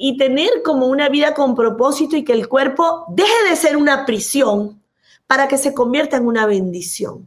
[0.00, 4.06] y tener como una vida con propósito y que el cuerpo deje de ser una
[4.06, 4.80] prisión
[5.26, 7.26] para que se convierta en una bendición.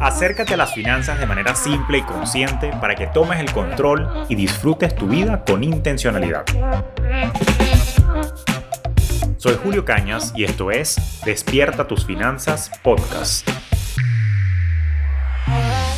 [0.00, 4.34] Acércate a las finanzas de manera simple y consciente para que tomes el control y
[4.34, 6.44] disfrutes tu vida con intencionalidad.
[9.36, 13.48] Soy Julio Cañas y esto es Despierta tus finanzas podcast.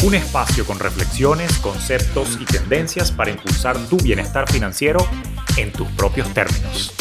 [0.05, 5.01] Un espacio con reflexiones, conceptos y tendencias para impulsar tu bienestar financiero
[5.57, 6.95] en tus propios términos.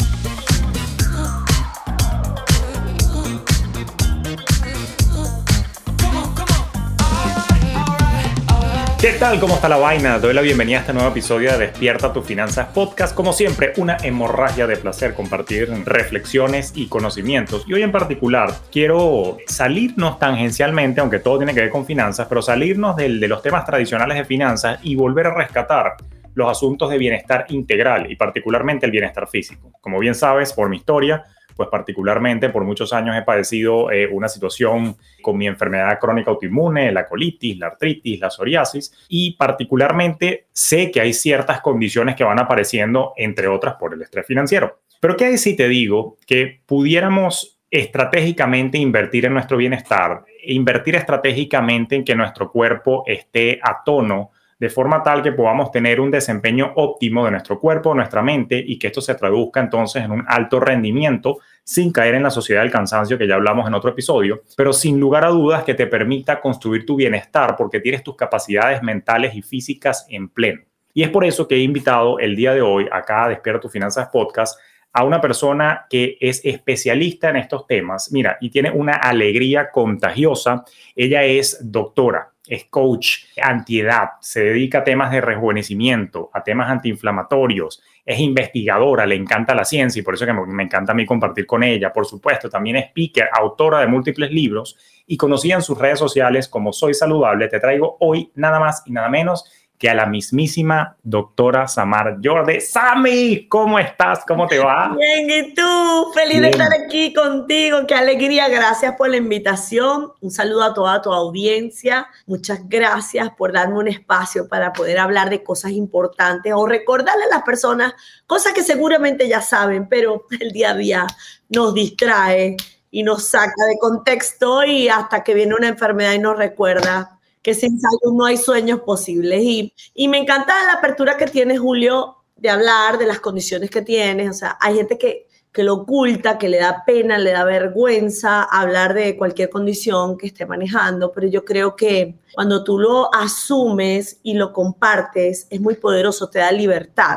[9.08, 9.40] ¿Qué tal?
[9.40, 10.18] ¿Cómo está la vaina?
[10.18, 13.14] Doy la bienvenida a este nuevo episodio de Despierta tus finanzas podcast.
[13.14, 17.64] Como siempre, una hemorragia de placer compartir reflexiones y conocimientos.
[17.66, 22.42] Y hoy en particular quiero salirnos tangencialmente, aunque todo tiene que ver con finanzas, pero
[22.42, 25.96] salirnos del, de los temas tradicionales de finanzas y volver a rescatar
[26.34, 29.72] los asuntos de bienestar integral y particularmente el bienestar físico.
[29.80, 31.24] Como bien sabes, por mi historia,
[31.58, 36.92] pues particularmente por muchos años he padecido eh, una situación con mi enfermedad crónica autoinmune,
[36.92, 42.38] la colitis, la artritis, la psoriasis, y particularmente sé que hay ciertas condiciones que van
[42.38, 44.78] apareciendo, entre otras por el estrés financiero.
[45.00, 51.96] Pero ¿qué hay si te digo que pudiéramos estratégicamente invertir en nuestro bienestar, invertir estratégicamente
[51.96, 56.72] en que nuestro cuerpo esté a tono de forma tal que podamos tener un desempeño
[56.76, 60.58] óptimo de nuestro cuerpo, nuestra mente y que esto se traduzca entonces en un alto
[60.58, 64.72] rendimiento sin caer en la sociedad del cansancio que ya hablamos en otro episodio, pero
[64.72, 69.34] sin lugar a dudas que te permita construir tu bienestar porque tienes tus capacidades mentales
[69.34, 70.62] y físicas en pleno.
[70.92, 73.70] Y es por eso que he invitado el día de hoy acá a Despierta tus
[73.70, 74.58] Finanzas Podcast
[74.92, 80.64] a una persona que es especialista en estos temas, mira, y tiene una alegría contagiosa.
[80.96, 87.82] Ella es doctora, es coach antiedad, se dedica a temas de rejuvenecimiento, a temas antiinflamatorios,
[88.04, 91.44] es investigadora, le encanta la ciencia y por eso que me, encanta a mí compartir
[91.44, 91.92] con ella.
[91.92, 96.48] Por supuesto, también es speaker, autora de múltiples libros y conocida en sus redes sociales
[96.48, 97.48] como Soy Saludable.
[97.48, 99.44] Te traigo hoy nada más y nada menos
[99.78, 102.60] que a la mismísima doctora Samar Jorde.
[102.60, 104.24] Sami, ¿cómo estás?
[104.26, 104.96] ¿Cómo te va?
[104.98, 106.10] Bien, ¿y tú?
[106.12, 107.86] Feliz de estar aquí contigo.
[107.86, 108.48] Qué alegría.
[108.48, 110.12] Gracias por la invitación.
[110.20, 112.08] Un saludo a toda tu audiencia.
[112.26, 117.36] Muchas gracias por darme un espacio para poder hablar de cosas importantes o recordarle a
[117.36, 117.94] las personas
[118.26, 121.06] cosas que seguramente ya saben, pero el día a día
[121.48, 122.56] nos distrae
[122.90, 127.17] y nos saca de contexto y hasta que viene una enfermedad y nos recuerda
[127.48, 129.40] que sin salud no hay sueños posibles.
[129.42, 133.80] Y, y me encanta la apertura que tiene Julio de hablar de las condiciones que
[133.80, 134.28] tienes.
[134.28, 138.42] O sea, hay gente que, que lo oculta, que le da pena, le da vergüenza
[138.42, 144.20] hablar de cualquier condición que esté manejando, pero yo creo que cuando tú lo asumes
[144.22, 147.16] y lo compartes, es muy poderoso, te da libertad.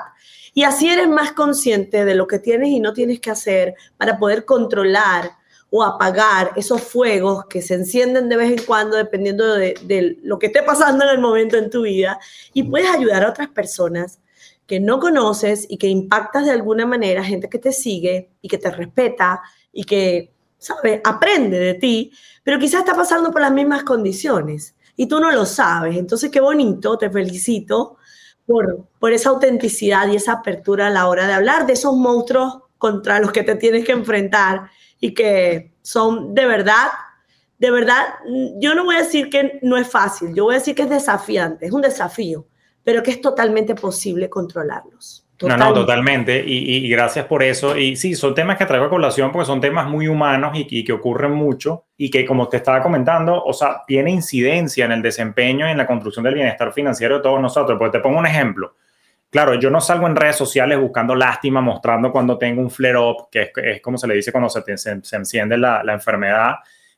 [0.53, 4.17] Y así eres más consciente de lo que tienes y no tienes que hacer para
[4.17, 5.40] poder controlar
[5.73, 10.47] o apagar esos fuegos que se encienden de vez en cuando dependiendo de, lo que
[10.47, 12.19] esté pasando en el momento en tu vida
[12.53, 14.19] y puedes ayudar a otras personas
[14.67, 18.57] que no conoces y que impactas de alguna manera, gente que te sigue y que
[18.57, 22.11] te respeta y que, ¿sabes?, aprende de ti,
[22.43, 25.95] pero quizás está pasando por las mismas condiciones y tú no lo sabes.
[25.95, 27.95] Entonces, qué bonito, te felicito
[28.45, 32.59] por, por esa autenticidad y esa apertura a la hora de hablar de esos monstruos
[32.77, 34.69] contra los que te tienes que enfrentar
[35.01, 36.87] y que son de verdad,
[37.59, 38.05] de verdad,
[38.59, 40.89] yo no voy a decir que no es fácil, yo voy a decir que es
[40.89, 42.47] desafiante, es un desafío,
[42.83, 45.27] pero que es totalmente posible controlarlos.
[45.41, 46.43] No, no, totalmente.
[46.45, 47.75] Y, gracias por eso.
[47.75, 50.93] Y sí, son temas que traigo a colación porque son temas muy humanos y, que
[50.93, 55.67] ocurren mucho y que, como te estaba comentando, o sea, tiene incidencia en el desempeño
[55.67, 57.77] y en la construcción del bienestar financiero de todos nosotros.
[57.79, 58.75] Pues te pongo un ejemplo.
[59.31, 63.53] Claro, yo no salgo en redes sociales buscando lástima, mostrando cuando tengo un flare-up, que
[63.55, 66.55] es, como se le dice cuando se, se, enciende la, la, enfermedad.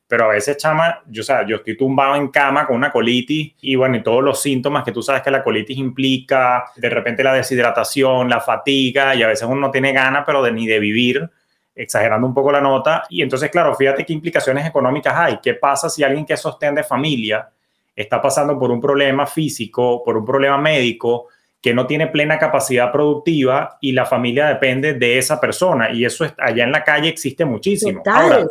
[0.08, 3.54] Pero a veces, chama, yo, o sea, yo estoy tumbado en cama con una colitis
[3.60, 7.22] y bueno, y todos los síntomas que tú sabes que la colitis implica, de repente
[7.22, 10.80] la deshidratación, la fatiga, y a veces uno no tiene ganas, pero de, ni de
[10.80, 11.30] vivir,
[11.72, 13.04] exagerando un poco la nota.
[13.10, 15.38] Y entonces, claro, fíjate qué implicaciones económicas hay.
[15.40, 17.48] ¿Qué pasa si alguien que de familia
[17.94, 21.28] está pasando por un problema físico, por un problema médico?
[21.64, 25.90] Que no tiene plena capacidad productiva y la familia depende de esa persona.
[25.90, 28.02] Y eso allá en la calle existe muchísimo.
[28.04, 28.44] Ahora,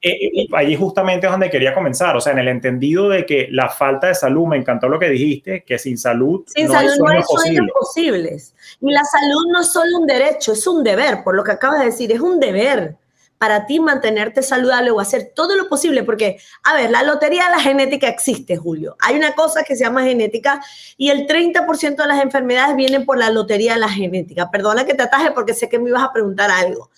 [0.00, 3.48] eh, eh, allí justamente es donde quería comenzar, o sea, en el entendido de que
[3.50, 7.22] la falta de salud, me encantó lo que dijiste, que sin salud sin no hay
[7.24, 8.54] sueños, posibles.
[8.80, 11.80] Y la salud no es solo un derecho, es un deber, por lo que acabas
[11.80, 12.96] de decir, es un deber.
[13.38, 17.50] Para ti mantenerte saludable o hacer todo lo posible, porque, a ver, la lotería de
[17.50, 18.96] la genética existe, Julio.
[19.00, 20.62] Hay una cosa que se llama genética
[20.96, 24.50] y el 30% de las enfermedades vienen por la lotería de la genética.
[24.50, 26.90] Perdona que te ataje porque sé que me ibas a preguntar algo.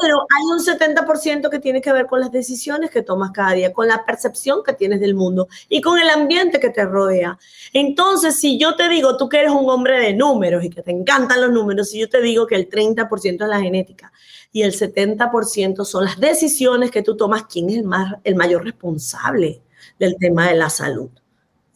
[0.00, 3.72] Pero hay un 70% que tiene que ver con las decisiones que tomas cada día,
[3.72, 7.38] con la percepción que tienes del mundo y con el ambiente que te rodea.
[7.72, 10.90] Entonces, si yo te digo, tú que eres un hombre de números y que te
[10.90, 14.12] encantan los números, si yo te digo que el 30% es la genética
[14.52, 18.64] y el 70% son las decisiones que tú tomas, ¿quién es el, más, el mayor
[18.64, 19.62] responsable
[19.98, 21.10] del tema de la salud?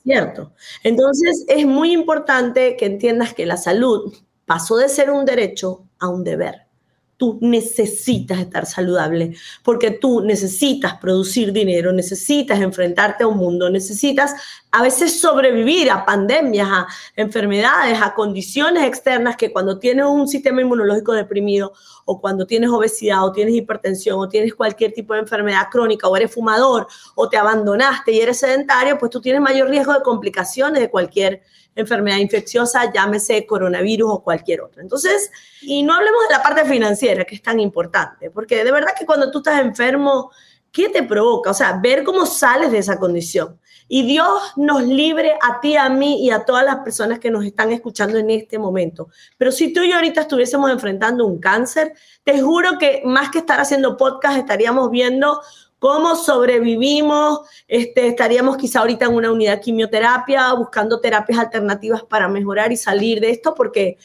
[0.03, 0.53] ¿Cierto?
[0.83, 4.13] Entonces, es muy importante que entiendas que la salud
[4.45, 6.64] pasó de ser un derecho a un deber
[7.17, 14.35] tú necesitas estar saludable, porque tú necesitas producir dinero, necesitas enfrentarte a un mundo, necesitas
[14.71, 20.61] a veces sobrevivir a pandemias, a enfermedades, a condiciones externas que cuando tienes un sistema
[20.61, 21.73] inmunológico deprimido
[22.05, 26.17] o cuando tienes obesidad o tienes hipertensión o tienes cualquier tipo de enfermedad crónica o
[26.17, 30.81] eres fumador o te abandonaste y eres sedentario, pues tú tienes mayor riesgo de complicaciones
[30.81, 31.43] de cualquier
[31.75, 34.83] enfermedad infecciosa, llámese coronavirus o cualquier otra.
[34.83, 35.31] Entonces,
[35.63, 39.07] y no hablemos de la parte financiera, que es tan importante, porque de verdad que
[39.07, 40.31] cuando tú estás enfermo,
[40.71, 41.51] ¿qué te provoca?
[41.51, 43.59] O sea, ver cómo sales de esa condición.
[43.89, 47.45] Y Dios nos libre a ti, a mí y a todas las personas que nos
[47.45, 49.09] están escuchando en este momento.
[49.37, 53.39] Pero si tú y yo ahorita estuviésemos enfrentando un cáncer, te juro que más que
[53.39, 55.41] estar haciendo podcast, estaríamos viendo
[55.79, 62.27] cómo sobrevivimos, este, estaríamos quizá ahorita en una unidad de quimioterapia, buscando terapias alternativas para
[62.27, 63.99] mejorar y salir de esto, porque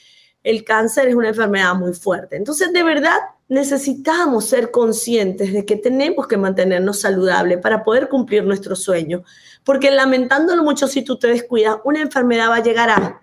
[0.44, 2.36] el cáncer es una enfermedad muy fuerte.
[2.36, 3.18] Entonces, de verdad,
[3.50, 9.24] necesitamos ser conscientes de que tenemos que mantenernos saludables para poder cumplir nuestro sueño,
[9.64, 13.20] porque lamentándolo mucho, si tú te descuidas, una enfermedad va a llegar a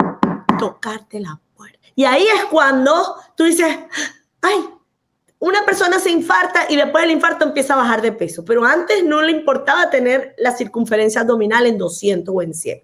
[0.59, 1.79] tocarte la puerta.
[1.95, 3.79] Y ahí es cuando tú dices,
[4.43, 4.69] ay,
[5.39, 9.05] una persona se infarta y después del infarto empieza a bajar de peso, pero antes
[9.05, 12.83] no le importaba tener la circunferencia abdominal en 200 o en 100.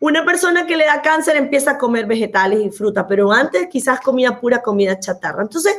[0.00, 4.00] Una persona que le da cáncer empieza a comer vegetales y fruta, pero antes quizás
[4.00, 5.42] comía pura comida chatarra.
[5.42, 5.74] Entonces,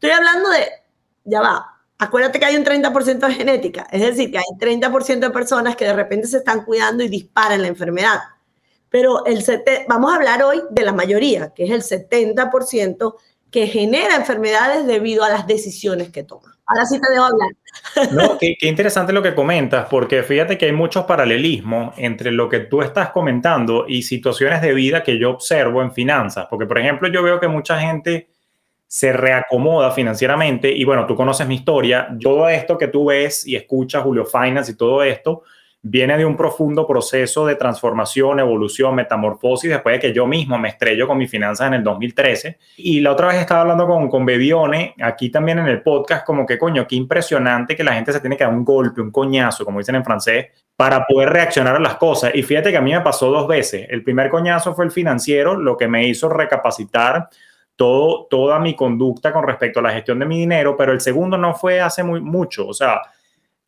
[0.00, 0.66] estoy hablando de,
[1.24, 5.30] ya va, acuérdate que hay un 30% de genética, es decir, que hay 30% de
[5.30, 8.18] personas que de repente se están cuidando y disparan la enfermedad.
[8.88, 9.44] Pero el
[9.88, 13.14] vamos a hablar hoy de la mayoría, que es el 70%
[13.50, 16.56] que genera enfermedades debido a las decisiones que toma.
[16.66, 17.50] Ahora sí te dejo hablar.
[18.12, 22.48] No, qué, qué, interesante lo que comentas, porque fíjate que hay muchos paralelismos entre lo
[22.48, 26.46] que tú estás comentando y situaciones de vida que yo observo en finanzas.
[26.48, 28.30] Porque, por ejemplo, yo veo que mucha gente
[28.90, 32.08] se reacomoda financieramente y bueno, tú conoces mi historia.
[32.20, 35.44] Todo esto que tú ves y escuchas, Julio Finance y todo esto,
[35.80, 40.70] viene de un profundo proceso de transformación, evolución, metamorfosis, después de que yo mismo me
[40.70, 42.58] estrello con mis finanzas en el 2013.
[42.78, 46.44] Y la otra vez estaba hablando con, con Bebione, aquí también en el podcast, como
[46.44, 49.64] que coño, qué impresionante que la gente se tiene que dar un golpe, un coñazo,
[49.64, 52.32] como dicen en francés, para poder reaccionar a las cosas.
[52.34, 53.86] Y fíjate que a mí me pasó dos veces.
[53.88, 57.28] El primer coñazo fue el financiero, lo que me hizo recapacitar
[57.80, 61.38] todo, toda mi conducta con respecto a la gestión de mi dinero, pero el segundo
[61.38, 62.68] no fue hace muy mucho.
[62.68, 63.00] O sea,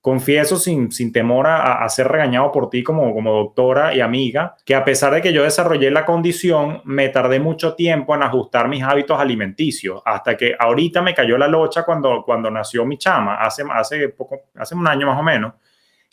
[0.03, 4.75] confieso sin, sin temor a, ser regañado por ti como, como doctora y amiga, que
[4.75, 8.83] a pesar de que yo desarrollé la condición, me tardé mucho tiempo en ajustar mis
[8.83, 13.65] hábitos alimenticios, hasta que ahorita me cayó la locha cuando, cuando nació mi chama, hace,
[13.73, 15.55] hace, poco, hace un año más o menos,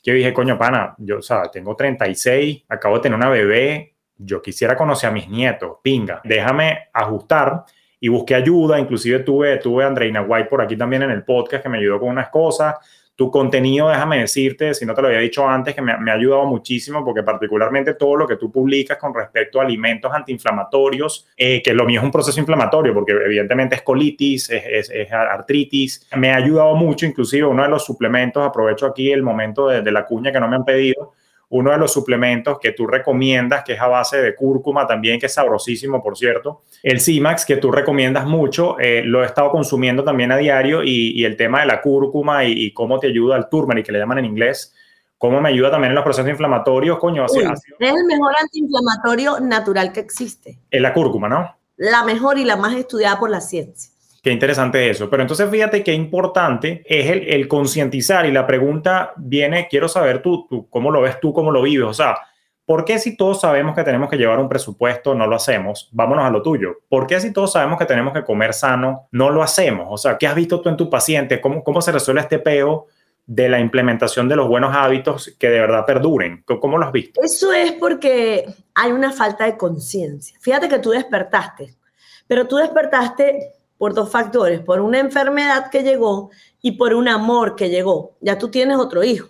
[0.02, 4.42] que dije, coño, pana, yo, o sea, tengo 36, acabo de tener una bebé, yo
[4.42, 7.66] quisiera conocer a mis nietos, pinga, déjame ajustar
[8.00, 11.64] y busqué ayuda, inclusive tuve, tuve a Andreina White por aquí también en el podcast
[11.64, 12.76] que me ayudó con unas cosas,
[13.20, 16.46] tu contenido, déjame decirte, si no te lo había dicho antes, que me, ha ayudado
[16.46, 21.74] muchísimo porque particularmente todo lo que tú publicas con respecto a alimentos antiinflamatorios, eh, que
[21.74, 26.74] lo mío es un proceso inflamatorio porque evidentemente es colitis, es, artritis, me ha ayudado
[26.76, 30.48] mucho, inclusive uno de los suplementos, aprovecho aquí el momento de la cuña que no
[30.48, 31.12] me han pedido,
[31.50, 35.26] uno de los suplementos que tú recomiendas, que es a base de cúrcuma también, que
[35.26, 36.62] es sabrosísimo, por cierto.
[36.84, 41.24] El CIMAX, que tú recomiendas mucho, eh, lo he estado consumiendo también a diario y,
[41.26, 44.26] el tema de la cúrcuma y, cómo te ayuda el turmeric, que le llaman en
[44.26, 44.76] inglés,
[45.18, 47.26] cómo me ayuda también en los procesos inflamatorios, coño.
[47.26, 50.60] es el mejor antiinflamatorio natural que existe.
[50.70, 51.56] Es la cúrcuma, ¿no?
[51.78, 53.92] La mejor y la más estudiada por la ciencia.
[54.22, 55.10] Qué interesante eso.
[55.10, 60.46] Pero entonces fíjate qué importante es el, concientizar y la pregunta viene, quiero saber tú,
[60.50, 61.88] tú, cómo lo ves tú, cómo lo vives.
[61.88, 62.18] O sea,
[62.66, 65.90] ¿por qué si todos sabemos que tenemos que llevar un presupuesto, no lo hacemos?
[65.92, 66.80] Vámonos a lo tuyo.
[66.90, 69.88] ¿Por qué si todos sabemos que tenemos que comer sano, no lo hacemos?
[69.90, 71.40] O sea, ¿qué has visto tú en tu paciente?
[71.40, 72.88] ¿Cómo, cómo se resuelve este peo?
[73.32, 76.44] de la implementación de los buenos hábitos que de verdad perduren.
[76.48, 77.22] ¿Cómo lo has visto?
[77.24, 80.36] Eso es porque hay una falta de conciencia.
[80.42, 81.76] Fíjate que tú despertaste,
[82.26, 86.30] pero tú despertaste por dos factores, por una enfermedad que llegó
[86.62, 88.18] y por un amor que llegó.
[88.20, 89.30] Ya tú tienes otro hijo.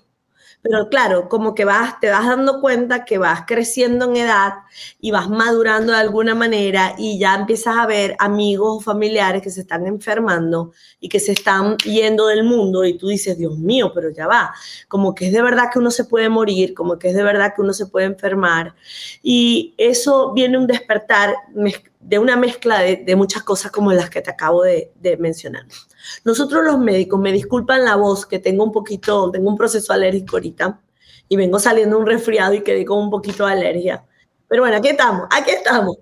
[0.62, 4.56] Pero claro, como que vas, te vas dando cuenta que vas creciendo en edad
[5.00, 9.52] y vas madurando de alguna manera y ya empiezas a ver amigos o familiares que
[9.52, 13.92] se están enfermando y que se están yendo del mundo y tú dices, Dios mío,
[13.96, 14.54] pero ya va,
[14.90, 17.54] como que es de verdad que uno se puede morir, como que es de verdad
[17.56, 18.76] que uno se puede enfermar.
[19.24, 21.36] Y eso viene un despertar
[22.02, 25.66] de una mezcla de, muchas cosas como las que te acabo de, de mencionar.
[26.24, 30.38] Nosotros los médicos, me disculpan la voz, que tengo un poquito, tengo un proceso alérgico
[30.38, 30.80] ahorita
[31.28, 34.06] y vengo saliendo un resfriado y quedé con un poquito de alergia.
[34.48, 35.98] Pero bueno, aquí estamos, aquí estamos.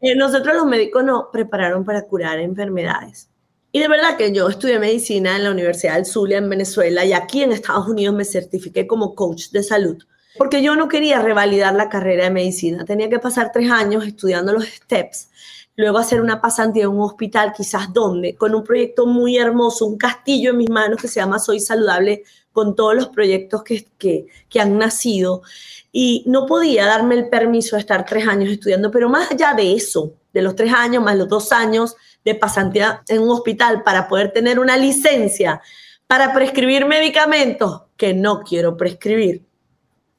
[0.00, 3.28] Eh, nosotros los médicos nos prepararon para curar enfermedades.
[3.70, 7.12] Y de verdad que yo estudié medicina en la Universidad del Zulia en Venezuela y
[7.12, 10.02] aquí en Estados Unidos me certifiqué como coach de salud
[10.36, 12.84] porque yo no quería revalidar la carrera de medicina.
[12.84, 15.30] Tenía que pasar tres años estudiando los steps
[15.76, 19.98] luego hacer una pasantía en un hospital, quizás donde, con un proyecto muy hermoso, un
[19.98, 24.26] castillo en mis manos que se llama Soy Saludable, con todos los proyectos que, que,
[24.48, 25.42] que han nacido.
[25.90, 29.72] Y no podía darme el permiso de estar tres años estudiando, pero más allá de
[29.72, 34.08] eso, de los tres años más los dos años de pasantía en un hospital para
[34.08, 35.60] poder tener una licencia
[36.06, 39.44] para prescribir medicamentos que no quiero prescribir,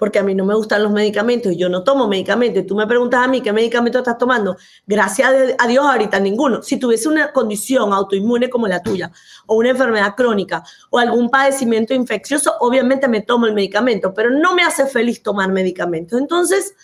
[0.03, 2.61] porque a mí no me gustan los medicamentos y yo no tomo medicamentos.
[2.61, 4.57] Y tú me preguntas a mí qué medicamento estás tomando.
[4.85, 6.61] Gracias a Dios ahorita ninguno.
[6.61, 9.13] Si tuviese una condición autoinmune como la tuya
[9.45, 14.53] o una enfermedad crónica o algún padecimiento infeccioso, obviamente me tomo el medicamento, pero no
[14.53, 16.19] me hace feliz tomar medicamentos.
[16.19, 16.75] Entonces,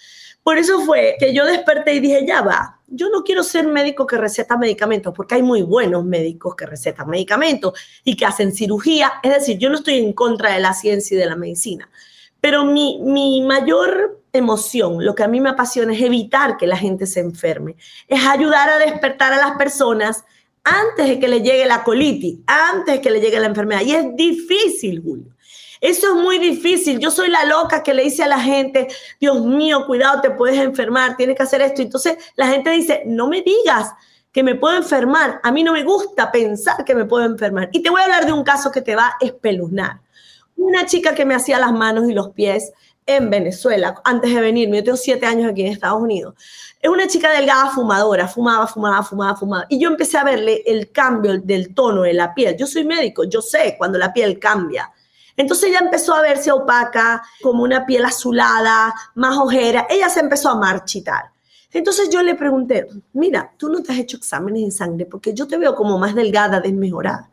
[0.42, 4.08] por eso fue que yo desperté y dije, ya va, yo no quiero ser médico
[4.08, 7.74] que receta medicamentos, porque hay muy buenos médicos que recetan medicamentos
[8.06, 9.12] y que hacen cirugía.
[9.24, 11.90] Es decir, yo no estoy en contra de la ciencia y de la medicina.
[12.42, 16.78] Pero mi, mi mayor emoción, lo que a mí me apasiona es evitar que la
[16.78, 17.76] gente se enferme,
[18.08, 20.24] es ayudar a despertar a las personas
[20.64, 23.82] antes de que le llegue la colitis, antes de que le llegue la enfermedad.
[23.82, 25.34] Y es difícil, Julio.
[25.82, 27.00] Eso es muy difícil.
[27.00, 28.88] Yo soy la loca que le dice a la gente,
[29.20, 31.82] Dios mío, cuidado, te puedes enfermar, tienes que hacer esto.
[31.82, 33.94] Entonces la gente dice, no me digas
[34.32, 35.40] que me puedo enfermar.
[35.42, 37.70] A mí no me gusta pensar que me puedo enfermar.
[37.72, 40.02] Y te voy a hablar de un caso que te va a espeluznar
[40.60, 42.72] una chica que me hacía las manos y los pies
[43.06, 46.36] en Venezuela, antes de venir, yo tengo siete años aquí en Estados Unidos.
[46.80, 49.66] Es una chica delgada fumadora, fumaba, fumaba, fumaba, fumaba.
[49.68, 52.56] Y yo empecé a verle el cambio del tono de la piel.
[52.56, 54.92] Yo soy médico, yo sé cuando la piel cambia.
[55.36, 59.88] Entonces ella empezó a verse opaca, como una piel azulada, más ojera.
[59.90, 61.32] Ella se empezó a marchitar.
[61.72, 65.48] Entonces yo le pregunté, mira, tú no te has hecho exámenes en sangre porque yo
[65.48, 67.30] te veo como más delgada, desmejorada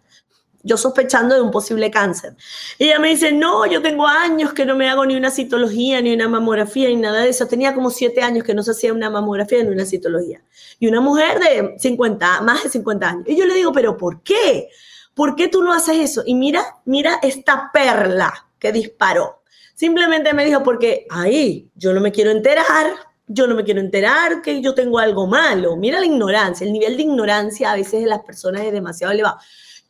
[0.66, 2.34] yo sospechando de un posible cáncer.
[2.78, 6.12] Ella me dice, no, yo tengo años que no me hago ni una citología, ni
[6.12, 7.46] una mamografía, ni nada de eso.
[7.46, 10.42] Tenía como siete años que no se hacía una mamografía ni una citología.
[10.80, 13.24] Y una mujer de 50, más de 50 años.
[13.28, 14.68] Y yo le digo, pero ¿por qué?
[15.14, 16.22] ¿Por qué tú no haces eso?
[16.26, 19.42] Y mira, mira esta perla que disparó.
[19.74, 22.92] Simplemente me dijo, porque ahí yo no me quiero enterar,
[23.28, 25.76] yo no me quiero enterar que yo tengo algo malo.
[25.76, 29.38] Mira la ignorancia, el nivel de ignorancia a veces de las personas es demasiado elevado.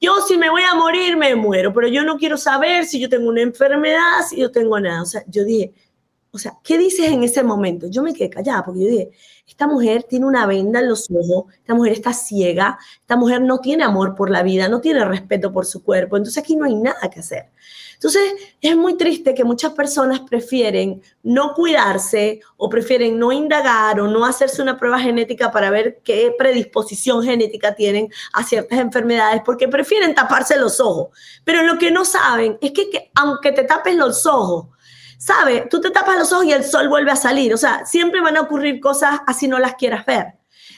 [0.00, 3.09] Yo si me voy a morir, me muero, pero yo no quiero saber si yo
[3.09, 5.03] tengo una enfermedad, si yo tengo nada.
[5.03, 5.73] O sea, yo dije,
[6.31, 7.87] o sea, ¿qué dices en ese momento?
[7.88, 9.11] Yo me quedé callada porque yo dije,
[9.47, 13.61] esta mujer tiene una venda en los ojos, esta mujer está ciega, esta mujer no
[13.61, 16.75] tiene amor por la vida, no tiene respeto por su cuerpo, entonces aquí no hay
[16.75, 17.47] nada que hacer.
[17.97, 24.07] Entonces, es muy triste que muchas personas prefieren no cuidarse o prefieren no indagar o
[24.07, 29.67] no hacerse una prueba genética para ver qué predisposición genética tienen a ciertas enfermedades porque
[29.67, 31.09] prefieren taparse los ojos.
[31.45, 34.67] Pero lo que no saben es que, que aunque te tapes los ojos,
[35.19, 35.69] ¿sabes?
[35.71, 37.55] Tú te tapas los ojos y el sol vuelve a salir.
[37.55, 40.35] O sea, siempre van a ocurrir cosas así no las quieras ver.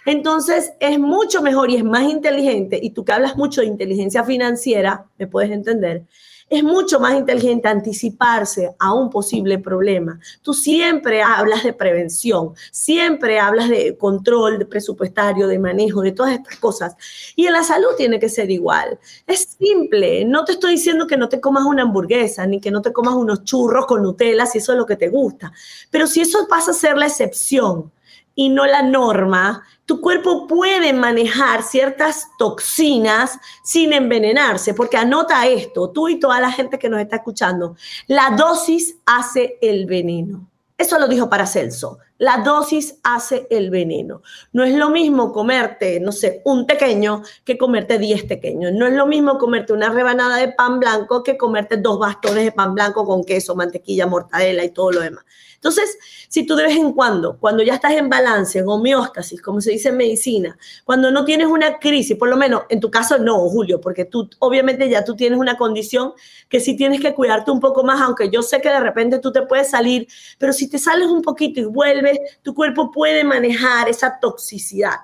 [0.06, 4.24] Entonces, es mucho mejor y es más inteligente, y tú que hablas mucho de inteligencia
[4.24, 6.04] financiera, me puedes entender,
[6.50, 10.18] es mucho más inteligente anticiparse a un posible problema.
[10.42, 16.32] Tú siempre hablas de prevención, siempre hablas de control de presupuestario, de manejo, de todas
[16.32, 16.96] estas cosas.
[17.36, 18.98] Y en la salud tiene que ser igual.
[19.26, 20.24] Es simple.
[20.24, 23.14] No te estoy diciendo que no te comas una hamburguesa, ni que no te comas
[23.14, 25.52] unos churros con Nutella si eso es lo que te gusta.
[25.90, 27.92] Pero si eso pasa a ser la excepción
[28.38, 35.90] y no la norma, tu cuerpo puede manejar ciertas toxinas sin envenenarse, porque anota esto,
[35.90, 37.74] tú y toda la gente que nos está escuchando,
[38.06, 40.48] la dosis hace el veneno.
[40.76, 41.98] Eso lo dijo Paracelso.
[42.18, 44.22] La dosis hace el veneno.
[44.52, 48.72] No es lo mismo comerte, no sé, un pequeño que comerte 10 pequeños.
[48.72, 52.52] No es lo mismo comerte una rebanada de pan blanco que comerte dos bastones de
[52.52, 55.24] pan blanco con queso, mantequilla, mortadela y todo lo demás.
[55.58, 55.98] Entonces,
[56.28, 59.72] si tú de vez en cuando, cuando ya estás en balance, en homeostasis, como se
[59.72, 63.36] dice en medicina, cuando no tienes una crisis, por lo menos en tu caso no,
[63.48, 66.12] Julio, porque tú obviamente ya tú tienes una condición
[66.48, 69.32] que sí tienes que cuidarte un poco más, aunque yo sé que de repente tú
[69.32, 70.06] te puedes salir,
[70.38, 72.07] pero si te sales un poquito y vuelves,
[72.42, 74.96] tu cuerpo puede manejar esa toxicidad.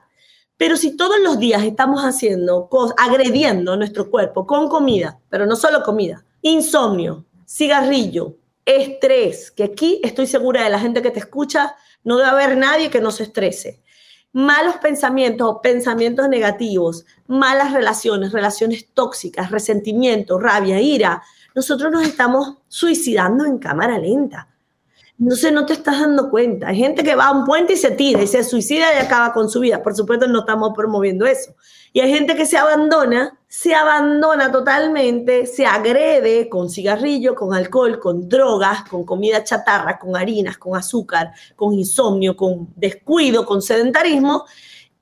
[0.57, 5.83] Pero si todos los días estamos haciendo, agrediendo nuestro cuerpo con comida, pero no solo
[5.83, 12.17] comida, insomnio, cigarrillo, Estrés, que aquí estoy segura de la gente que te escucha, no
[12.17, 13.83] debe haber nadie que no se estrese.
[14.33, 21.23] Malos pensamientos o pensamientos negativos, malas relaciones, relaciones tóxicas, resentimiento, rabia, ira.
[21.55, 24.49] Nosotros nos estamos suicidando en cámara lenta.
[25.21, 26.69] Entonces no te estás dando cuenta.
[26.69, 29.33] Hay gente que va a un puente y se tira y se suicida y acaba
[29.33, 29.83] con su vida.
[29.83, 31.55] Por supuesto, no estamos promoviendo eso.
[31.93, 38.01] Y hay gente que se abandona, se abandona totalmente, se agrede con cigarrillo, con alcohol,
[38.01, 44.45] con drogas, con comida chatarra, con harinas, con azúcar, con insomnio, con descuido, con sedentarismo.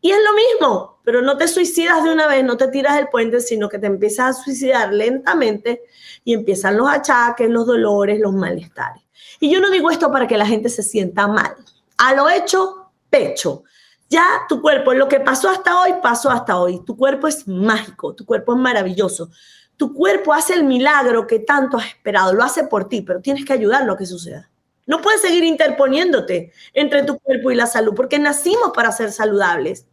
[0.02, 3.08] Y es lo mismo, pero no te suicidas de una vez, no te tiras del
[3.08, 5.84] puente, sino que te empiezas a suicidar lentamente
[6.24, 9.01] y empiezan los achaques, los dolores, los malestares.
[9.40, 11.54] Y yo no digo esto para que la gente se sienta mal.
[11.98, 13.64] A lo hecho, pecho.
[14.08, 16.84] Ya tu cuerpo, lo que pasó hasta hoy, pasó hasta hoy.
[16.84, 19.30] Tu cuerpo es mágico, tu cuerpo es maravilloso.
[19.76, 23.44] Tu cuerpo hace el milagro que tanto has esperado, lo hace por ti, pero tienes
[23.44, 24.50] que ayudarlo a que suceda.
[24.86, 29.86] No puedes seguir interponiéndote entre tu cuerpo y la salud, porque nacimos para ser saludables.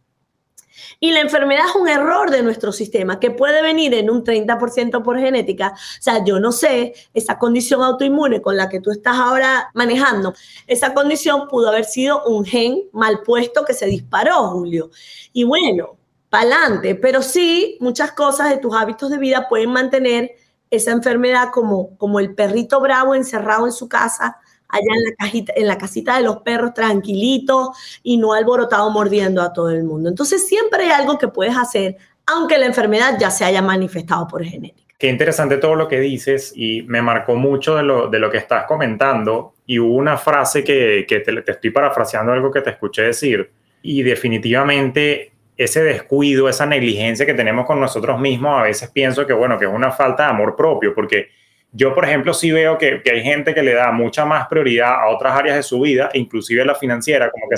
[0.98, 5.02] Y la enfermedad es un error de nuestro sistema que puede venir en un 30%
[5.02, 5.72] por genética.
[5.74, 10.34] O sea, yo no sé, esa condición autoinmune con la que tú estás ahora manejando,
[10.66, 14.90] esa condición pudo haber sido un gen mal puesto que se disparó, Julio.
[15.32, 15.96] Y bueno,
[16.28, 20.30] para adelante, pero sí, muchas cosas de tus hábitos de vida pueden mantener
[20.70, 24.38] esa enfermedad como, como el perrito bravo encerrado en su casa
[24.70, 27.72] allá en la, cajita, en la casita de los perros tranquilito
[28.02, 30.08] y no alborotado mordiendo a todo el mundo.
[30.08, 31.96] Entonces siempre hay algo que puedes hacer,
[32.26, 34.80] aunque la enfermedad ya se haya manifestado por genética.
[34.98, 38.36] Qué interesante todo lo que dices y me marcó mucho de lo, de lo que
[38.36, 42.70] estás comentando y hubo una frase que, que te, te estoy parafraseando algo que te
[42.70, 43.50] escuché decir
[43.82, 49.34] y definitivamente ese descuido, esa negligencia que tenemos con nosotros mismos, a veces pienso que,
[49.34, 51.28] bueno, que es una falta de amor propio, porque
[51.72, 55.08] yo, por ejemplo, sí veo que, hay gente que le da mucha más prioridad a
[55.08, 57.56] otras áreas de su vida, inclusive la financiera, como que,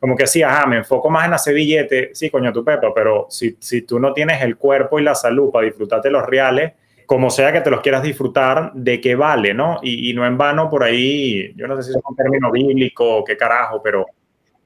[0.00, 3.26] como que sí, ajá, me enfoco más en hacer billete, sí, coño, tu pepa, pero
[3.30, 6.72] si, si tú no tienes el cuerpo y la salud para disfrutarte los reales,
[7.06, 9.78] como sea que te los quieras disfrutar, de qué vale, ¿no?
[9.82, 13.24] Y, no en vano por ahí, yo no sé si es un término bíblico o
[13.24, 14.06] qué carajo, pero,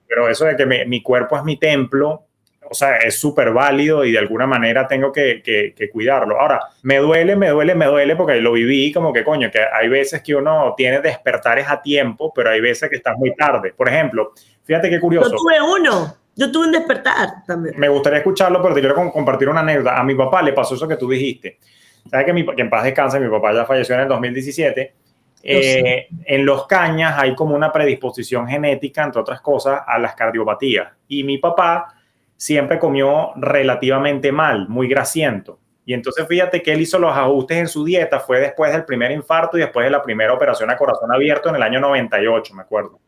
[0.09, 2.26] pero eso de que mi cuerpo es mi templo,
[2.71, 6.41] o sea, es súper válido y de alguna manera tengo que, que, cuidarlo.
[6.41, 9.89] Ahora, me duele, me duele, me duele porque lo viví como que coño, que hay
[9.89, 13.73] veces que uno tiene despertares a tiempo, pero hay veces que estás muy tarde.
[13.77, 14.33] Por ejemplo,
[14.65, 15.31] fíjate qué curioso.
[15.31, 16.17] Yo tuve uno.
[16.35, 17.75] Yo tuve un despertar también.
[17.79, 19.99] Me gustaría escucharlo, pero te quiero compartir una anécdota.
[19.99, 21.59] A mi papá le pasó eso que tú dijiste.
[22.11, 24.95] Sabes que, mi, que en paz descanse, mi papá ya falleció en el 2017.
[25.49, 30.89] Eh, en los cañas hay como una predisposición genética, entre otras cosas, a las cardiopatías.
[31.09, 31.96] Y mi papá
[32.37, 35.59] siempre comió relativamente mal, muy grasiento.
[35.85, 39.12] Y entonces fíjate que él hizo los ajustes en su dieta, fue después del primer
[39.12, 42.62] infarto y después de la primera operación a corazón abierto en el año 98, me
[42.62, 42.99] acuerdo.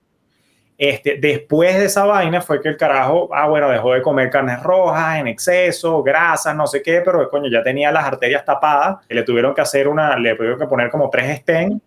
[0.78, 4.62] Este, después de esa vaina fue que el carajo, ah, bueno, dejó de comer carnes
[4.62, 9.24] rojas en exceso, grasas, no sé qué, pero coño, ya tenía las arterias tapadas, le
[9.24, 11.82] tuvieron que hacer una, le tuvieron que poner como tres stents,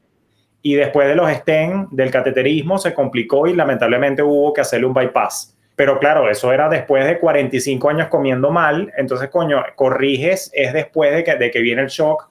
[0.62, 4.94] y después de los stents del cateterismo se complicó y lamentablemente hubo que hacerle un
[4.94, 5.58] bypass.
[5.82, 8.94] Pero claro, eso era después de 45 años comiendo mal.
[8.98, 12.30] Entonces, coño, corriges, es después de que, de que viene el shock,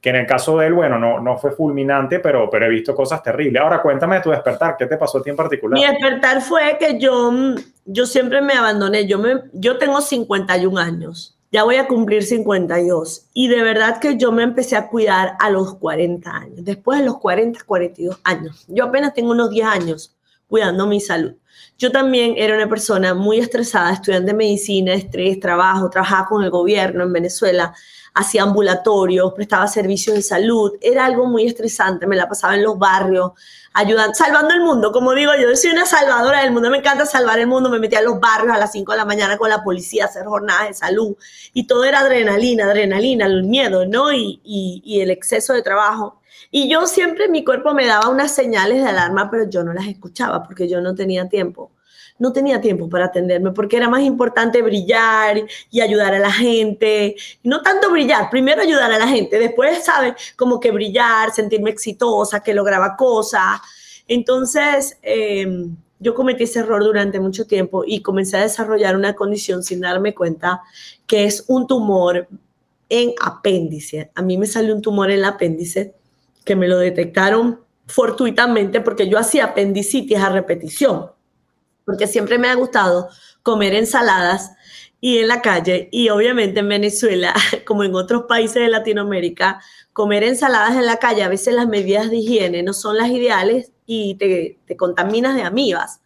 [0.00, 2.96] que en el caso de él, bueno, no, no fue fulminante, pero, pero he visto
[2.96, 3.62] cosas terribles.
[3.62, 5.78] Ahora, cuéntame de tu despertar, ¿qué te pasó a ti en particular?
[5.78, 7.32] Mi despertar fue que yo,
[7.84, 9.06] yo siempre me abandoné.
[9.06, 13.28] Yo, me, yo tengo 51 años, ya voy a cumplir 52.
[13.32, 17.04] Y de verdad que yo me empecé a cuidar a los 40 años, después de
[17.04, 18.64] los 40, 42 años.
[18.66, 20.17] Yo apenas tengo unos 10 años
[20.48, 21.34] cuidando mi salud.
[21.76, 26.50] Yo también era una persona muy estresada, estudiante de medicina, estrés, trabajo, trabajaba con el
[26.50, 27.72] gobierno en Venezuela,
[28.14, 32.76] hacía ambulatorios, prestaba servicios de salud, era algo muy estresante, me la pasaba en los
[32.78, 33.30] barrios,
[33.74, 37.38] ayudando, salvando el mundo, como digo yo, soy una salvadora del mundo, me encanta salvar
[37.38, 39.62] el mundo, me metía a los barrios a las 5 de la mañana con la
[39.62, 41.16] policía a hacer jornadas de salud
[41.52, 44.12] y todo era adrenalina, adrenalina, el miedo, ¿no?
[44.12, 46.17] Y, y el exceso de trabajo.
[46.50, 49.86] Y yo siempre, mi cuerpo me daba unas señales de alarma, pero yo no las
[49.86, 51.72] escuchaba porque yo no tenía tiempo.
[52.18, 57.14] No tenía tiempo para atenderme porque era más importante brillar y ayudar a la gente.
[57.44, 60.14] no tanto brillar, primero ayudar a la gente, después, ¿sabes?
[60.36, 63.60] Como que brillar, sentirme exitosa, que lograba cosas.
[64.08, 69.62] Entonces, em, yo cometí ese error durante mucho tiempo y comencé a desarrollar una condición
[69.62, 70.62] sin darme cuenta
[71.06, 72.28] que es un tumor
[72.88, 74.10] en apéndice.
[74.14, 75.94] A mí me salió un tumor en el apéndice
[76.48, 81.12] que me lo detectaron fortuitamente porque yo hacía apendicitis a repetición,
[81.84, 83.10] porque siempre me ha gustado
[83.42, 84.52] comer ensaladas
[84.98, 87.34] y en la calle y obviamente en Venezuela,
[87.66, 89.60] como en otros países de Latinoamérica,
[89.92, 93.72] comer ensaladas en la calle, a veces las medidas de higiene no son las ideales
[93.84, 96.00] y te, te contaminas de amibas.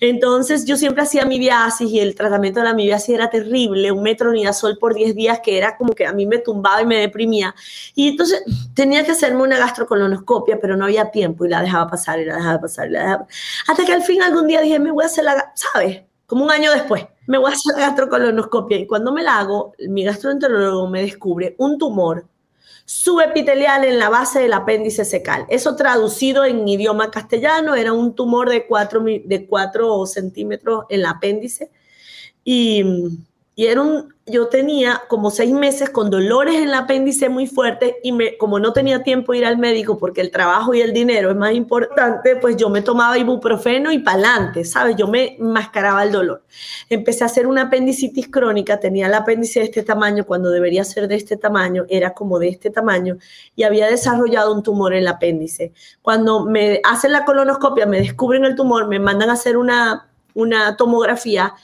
[0.00, 4.02] Entonces yo siempre hacía mi viaje y el tratamiento de la amibiasis era terrible, un
[4.02, 7.54] metronidazol por 10 días que era como que a mí me tumbaba y me deprimía.
[7.94, 8.42] Y entonces
[8.74, 12.36] tenía que hacerme una gastrocolonoscopia, pero no había tiempo y la dejaba pasar y la
[12.36, 13.26] dejaba pasar y la dejaba
[13.66, 16.02] Hasta que al fin algún día dije, me voy a hacer la, ¿sabes?
[16.26, 19.74] Como un año después, me voy a hacer la gastrocolonoscopia y cuando me la hago,
[19.88, 22.26] mi gastroenterólogo me descubre un tumor
[22.86, 25.44] subepitelial en la base del apéndice secal.
[25.48, 31.06] Eso traducido en idioma castellano era un tumor de 4 de cuatro centímetros en el
[31.06, 31.70] apéndice
[32.44, 32.84] y
[33.58, 33.82] y era
[34.26, 38.58] yo tenía como seis meses con dolores en el apéndice muy fuertes y me, como
[38.58, 41.54] no tenía tiempo de ir al médico porque el trabajo y el dinero es más
[41.54, 44.96] importante, pues yo me tomaba ibuprofeno y pa'lante, ¿sabes?
[44.96, 46.42] Yo me mascaraba el dolor.
[46.90, 51.08] Empecé a hacer una apendicitis crónica, tenía el apéndice de este tamaño cuando debería ser
[51.08, 53.16] de este tamaño, era como de este tamaño
[53.54, 55.72] y había desarrollado un tumor en el apéndice.
[56.02, 60.76] Cuando me hacen la colonoscopia, me descubren el tumor, me mandan a hacer una, una
[60.76, 61.54] tomografía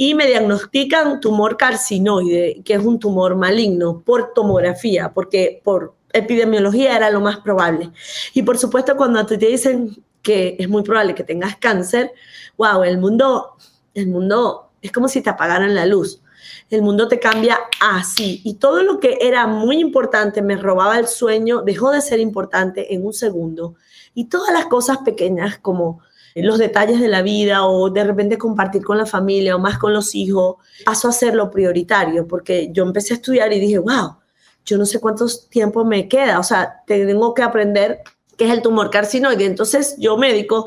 [0.00, 6.96] y me diagnostican tumor carcinoide, que es un tumor maligno, por tomografía, porque por epidemiología
[6.96, 7.90] era lo más probable.
[8.32, 12.12] Y por supuesto, cuando te dicen que es muy probable que tengas cáncer,
[12.56, 13.56] wow, el mundo,
[13.92, 16.22] el mundo es como si te apagaran la luz.
[16.70, 18.40] El mundo te cambia así.
[18.44, 22.94] Y todo lo que era muy importante, me robaba el sueño, dejó de ser importante
[22.94, 23.74] en un segundo.
[24.14, 26.02] Y todas las cosas pequeñas como
[26.42, 29.92] los detalles de la vida o de repente compartir con la familia o más con
[29.92, 34.16] los hijos, pasó a ser lo prioritario porque yo empecé a estudiar y dije, wow,
[34.64, 38.02] yo no sé cuánto tiempo me queda, o sea, tengo que aprender
[38.36, 39.46] qué es el tumor carcinoide.
[39.46, 40.66] Entonces yo médico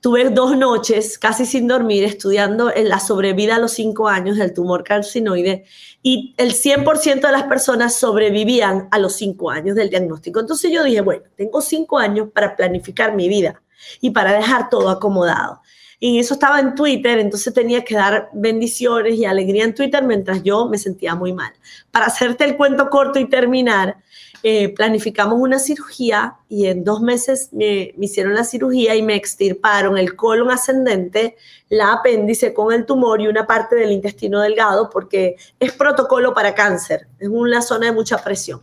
[0.00, 4.52] tuve dos noches casi sin dormir estudiando en la sobrevida a los cinco años del
[4.52, 5.64] tumor carcinoide
[6.02, 10.40] y el 100% de las personas sobrevivían a los cinco años del diagnóstico.
[10.40, 13.61] Entonces yo dije, bueno, tengo cinco años para planificar mi vida
[14.00, 15.60] y para dejar todo acomodado.
[16.04, 20.42] Y eso estaba en Twitter, entonces tenía que dar bendiciones y alegría en Twitter mientras
[20.42, 21.52] yo me sentía muy mal.
[21.92, 23.98] Para hacerte el cuento corto y terminar,
[24.44, 29.96] eh, planificamos una cirugía y en dos meses me, hicieron la cirugía y me extirparon
[29.96, 31.36] el colon ascendente,
[31.68, 36.56] la apéndice con el tumor y una parte del intestino delgado porque es protocolo para
[36.56, 38.60] cáncer, es una zona de mucha presión.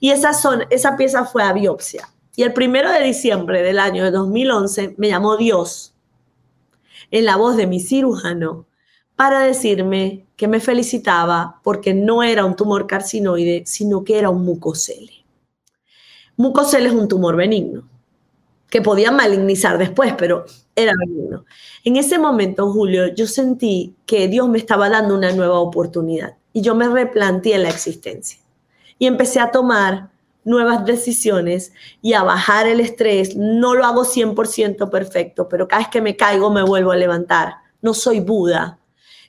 [0.00, 0.32] Y esa,
[0.70, 2.08] esa pieza fue a biopsia.
[2.40, 5.92] Y el primero de diciembre del año de 2011 me llamó Dios
[7.10, 8.64] en la voz de mi cirujano
[9.14, 14.42] para decirme que me felicitaba porque no era un tumor carcinoide, sino que era un
[14.42, 15.12] mucosele.
[16.38, 17.86] Mucosele es un tumor benigno
[18.70, 21.44] que podía malignizar después, pero era benigno.
[21.84, 26.62] En ese momento, Julio, yo sentí que Dios me estaba dando una nueva oportunidad y
[26.62, 28.40] yo me replanteé la existencia
[28.98, 30.08] y empecé a tomar
[30.50, 33.36] nuevas decisiones y a bajar el estrés.
[33.36, 37.54] No lo hago 100% perfecto, pero cada vez que me caigo me vuelvo a levantar.
[37.80, 38.76] No soy Buda.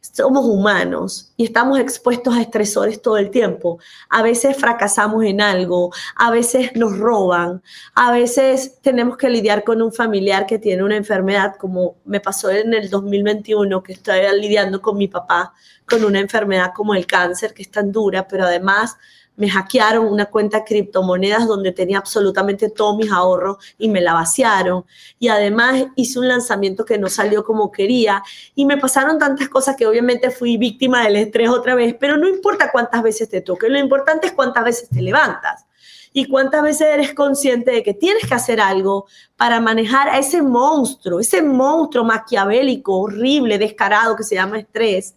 [0.01, 3.77] Somos humanos y estamos expuestos a estresores todo el tiempo.
[4.09, 7.61] A veces fracasamos en algo, a veces nos roban,
[7.93, 12.49] a veces tenemos que lidiar con un familiar que tiene una enfermedad, como me pasó
[12.49, 15.53] en el 2021, que estoy lidiando con mi papá
[15.87, 18.97] con una enfermedad como el cáncer, que es tan dura, pero además
[19.35, 24.13] me hackearon una cuenta de criptomonedas donde tenía absolutamente todos mis ahorros y me la
[24.13, 24.85] vaciaron.
[25.19, 28.23] Y además hice un lanzamiento que no salió como quería.
[28.55, 32.27] Y me pasaron tantas cosas que obviamente fui víctima del estrés otra vez, pero no
[32.27, 35.65] importa cuántas veces te toque, lo importante es cuántas veces te levantas.
[36.13, 40.41] Y cuántas veces eres consciente de que tienes que hacer algo para manejar a ese
[40.41, 45.15] monstruo, ese monstruo maquiavélico, horrible, descarado que se llama estrés.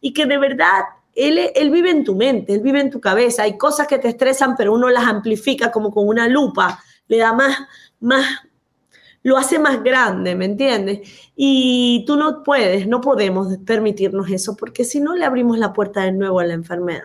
[0.00, 0.84] Y que de verdad
[1.16, 3.42] él, vive en tu mente, él vive en tu cabeza.
[3.42, 7.32] Hay cosas que te estresan, pero uno las amplifica como con una lupa, le da
[7.32, 7.56] más,
[8.00, 8.26] más,
[9.22, 11.08] lo hace más grande, ¿me entiendes?
[11.34, 16.02] Y tú no puedes, no podemos permitirnos eso, porque si no le abrimos la puerta
[16.02, 17.04] de nuevo a la enfermedad.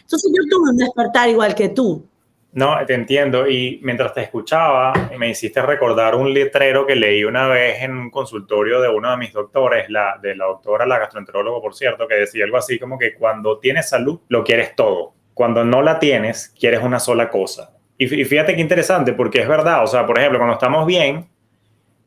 [0.00, 2.04] Entonces yo tuve un despertar igual que tú.
[2.52, 3.48] No, te entiendo.
[3.48, 8.10] Y mientras te escuchaba, me hiciste recordar un letrero que leí una vez en un
[8.10, 12.16] consultorio de uno de mis doctores, la, de la doctora, la gastroenteróloga, por cierto, que
[12.16, 15.14] decía algo así como que cuando tienes salud, lo quieres todo.
[15.32, 17.74] Cuando no la tienes, quieres una sola cosa.
[17.96, 19.82] Y fíjate qué interesante, porque es verdad.
[19.84, 21.28] O sea, por ejemplo, cuando estamos bien,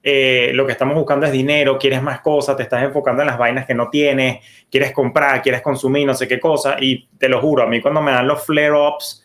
[0.04, 3.40] eh, lo que estamos buscando es dinero, quieres más cosas, te estás enfocando en las
[3.40, 6.76] vainas que no tienes, quieres comprar, quieres consumir, no sé qué cosa.
[6.80, 9.25] Y te lo juro, a mí cuando me dan los flare-ups,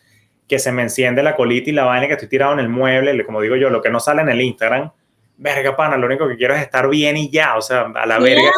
[0.51, 3.25] que se me enciende la colita y la vaina que estoy tirado en el mueble,
[3.25, 4.91] como digo yo, lo que no sale en el Instagram,
[5.37, 8.19] verga, pana, lo único que quiero es estar bien y ya, o sea, a la
[8.19, 8.51] verga.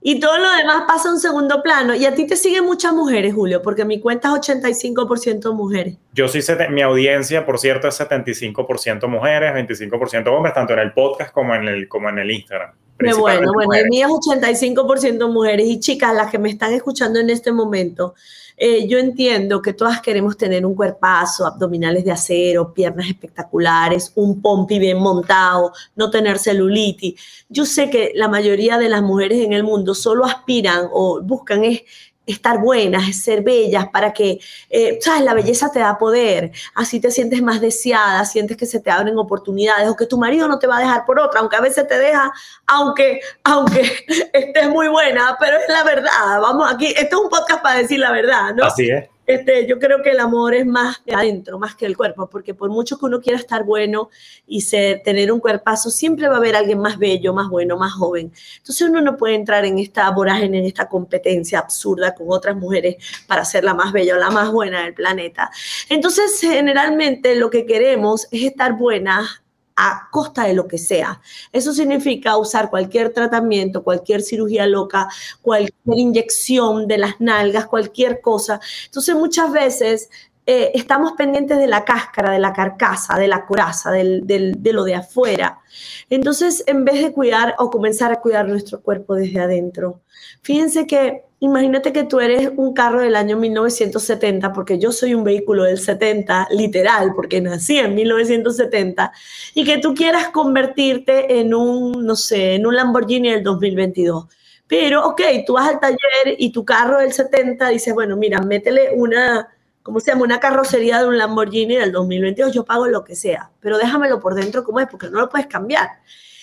[0.00, 1.94] Y todo lo demás pasa a un segundo plano.
[1.94, 5.98] Y a ti te siguen muchas mujeres, Julio, porque mi cuenta es 85% mujeres.
[6.14, 11.34] Yo sí, mi audiencia, por cierto, es 75% mujeres, 25% hombres, tanto en el podcast
[11.34, 12.72] como en el, como en el Instagram.
[13.18, 15.66] bueno, bueno, el mío es 85% mujeres.
[15.66, 18.14] Y chicas, las que me están escuchando en este momento,
[18.62, 24.42] eh, yo entiendo que todas queremos tener un cuerpazo, abdominales de acero, piernas espectaculares, un
[24.42, 27.18] pompi bien montado, no tener celulitis.
[27.48, 31.64] Yo sé que la mayoría de las mujeres en el mundo solo aspiran o buscan
[31.64, 31.84] es
[32.26, 35.22] estar buenas, ser bellas, para que, eh, ¿sabes?
[35.22, 39.18] La belleza te da poder, así te sientes más deseada, sientes que se te abren
[39.18, 41.86] oportunidades o que tu marido no te va a dejar por otra, aunque a veces
[41.88, 42.32] te deja,
[42.66, 47.62] aunque, aunque estés muy buena, pero es la verdad, vamos aquí, esto es un podcast
[47.62, 48.64] para decir la verdad, ¿no?
[48.64, 49.08] Así es.
[49.30, 52.52] Este, yo creo que el amor es más de adentro, más que el cuerpo, porque
[52.52, 54.10] por mucho que uno quiera estar bueno
[54.44, 57.92] y ser, tener un cuerpazo, siempre va a haber alguien más bello, más bueno, más
[57.92, 58.32] joven.
[58.56, 62.96] Entonces uno no puede entrar en esta vorágine, en esta competencia absurda con otras mujeres
[63.28, 65.48] para ser la más bella o la más buena del planeta.
[65.88, 69.44] Entonces, generalmente lo que queremos es estar buena
[69.76, 71.20] a costa de lo que sea.
[71.52, 75.08] Eso significa usar cualquier tratamiento, cualquier cirugía loca,
[75.42, 78.60] cualquier inyección de las nalgas, cualquier cosa.
[78.86, 80.10] Entonces muchas veces
[80.46, 84.94] eh, estamos pendientes de la cáscara, de la carcasa, de la coraza, de lo de
[84.96, 85.60] afuera.
[86.08, 90.00] Entonces, en vez de cuidar o comenzar a cuidar nuestro cuerpo desde adentro,
[90.42, 95.24] fíjense que imagínate que tú eres un carro del año 1970, porque yo soy un
[95.24, 99.12] vehículo del 70, literal, porque nací en 1970,
[99.54, 104.26] y que tú quieras convertirte en un, no sé, en un Lamborghini del 2022.
[104.66, 108.90] Pero, ok, tú vas al taller y tu carro del 70 dices, bueno, mira, métele
[108.94, 109.48] una,
[109.82, 110.24] ¿cómo se llama?
[110.24, 114.34] Una carrocería de un Lamborghini del 2022, yo pago lo que sea, pero déjamelo por
[114.34, 115.88] dentro como es, porque no lo puedes cambiar.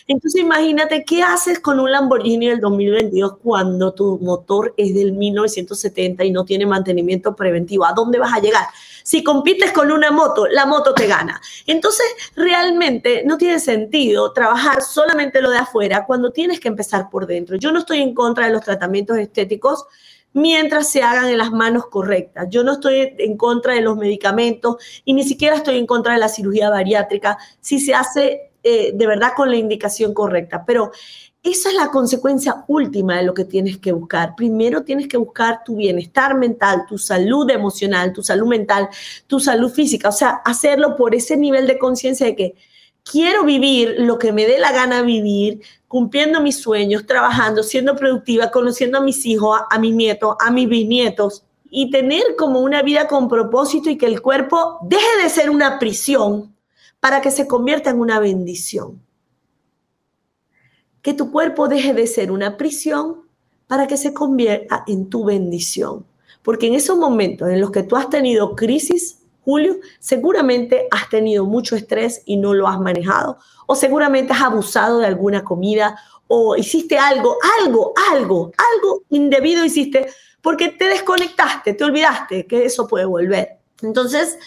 [0.08, 6.24] Entonces imagínate qué haces con un Lamborghini del 2022 cuando tu motor es del 1970
[6.24, 7.86] y no tiene mantenimiento preventivo.
[7.86, 8.68] ¿A dónde vas a llegar?
[9.04, 11.42] Si compites con una moto, la moto te gana.
[11.66, 17.28] Entonces realmente no tiene sentido trabajar solamente lo de afuera cuando tienes que empezar por
[17.28, 17.58] dentro.
[17.58, 19.86] Yo no estoy en contra de los tratamientos estéticos
[20.32, 22.48] mientras se hagan en las manos correctas.
[22.50, 26.20] Yo no estoy en contra de los medicamentos y ni siquiera estoy en contra de
[26.20, 30.64] la cirugía bariátrica si se hace eh, de verdad con la indicación correcta.
[30.66, 30.92] Pero
[31.44, 34.36] esa es la consecuencia última de lo que tienes que buscar.
[34.36, 38.90] Primero tienes que buscar tu bienestar mental, tu salud emocional, tu salud mental,
[39.28, 40.10] tu salud física.
[40.10, 42.56] O sea, hacerlo por ese nivel de conciencia de que
[43.10, 48.52] quiero vivir lo que me dé la gana vivir, cumpliendo mis sueños, trabajando, siendo productiva,
[48.52, 52.82] conociendo a mis hijos, a, a mis nietos, a mis bisnietos y tener como una
[52.82, 56.57] vida con propósito y que el cuerpo deje de ser una prisión
[57.08, 59.02] para que se convierta en una bendición.
[61.02, 63.22] Que tu cuerpo deje de ser una prisión
[63.66, 66.06] para que se convierta en tu bendición.
[66.44, 71.46] Porque en esos momentos en los que tú has tenido crisis, Julio, seguramente has tenido
[71.46, 73.38] mucho estrés y no lo has manejado.
[73.68, 80.10] O seguramente has abusado de alguna comida o hiciste algo, algo, algo, algo indebido hiciste
[80.42, 83.60] porque te desconectaste, te olvidaste que eso puede volver.
[83.82, 84.38] Entonces,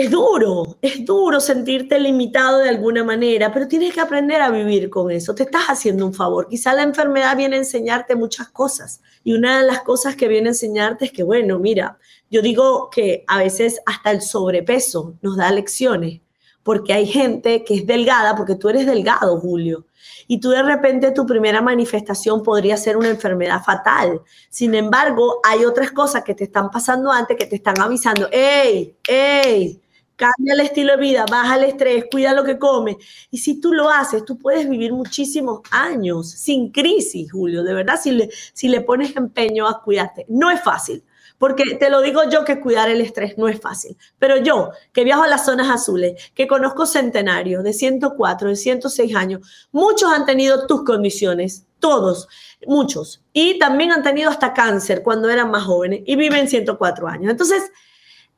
[0.00, 4.88] es duro, es duro sentirte limitado de alguna manera, pero tienes que aprender a vivir
[4.88, 5.34] con eso.
[5.34, 6.48] Te estás haciendo un favor.
[6.48, 9.02] Quizá la enfermedad viene a enseñarte muchas cosas.
[9.24, 11.98] Y una de las cosas que viene a enseñarte es que, bueno, mira,
[12.30, 16.22] yo digo que a veces hasta el sobrepeso nos da lecciones,
[16.62, 19.84] porque hay gente que es delgada, porque tú eres delgado, Julio.
[20.28, 24.22] Y tú de repente tu primera manifestación podría ser una enfermedad fatal.
[24.48, 28.96] Sin embargo, hay otras cosas que te están pasando antes que te están avisando, ¡Ey!
[29.06, 29.82] ¡Ey!
[30.20, 32.96] Cambia el estilo de vida, baja el estrés, cuida lo que comes.
[33.30, 37.64] Y si tú lo haces, tú puedes vivir muchísimos años sin crisis, Julio.
[37.64, 40.26] De verdad, si le, si le pones empeño a cuidarte.
[40.28, 41.02] No es fácil,
[41.38, 43.96] porque te lo digo yo que cuidar el estrés no es fácil.
[44.18, 49.16] Pero yo, que viajo a las zonas azules, que conozco centenarios de 104, de 106
[49.16, 52.28] años, muchos han tenido tus condiciones, todos,
[52.66, 53.22] muchos.
[53.32, 57.30] Y también han tenido hasta cáncer cuando eran más jóvenes y viven 104 años.
[57.30, 57.72] Entonces,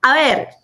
[0.01, 0.62] a ver,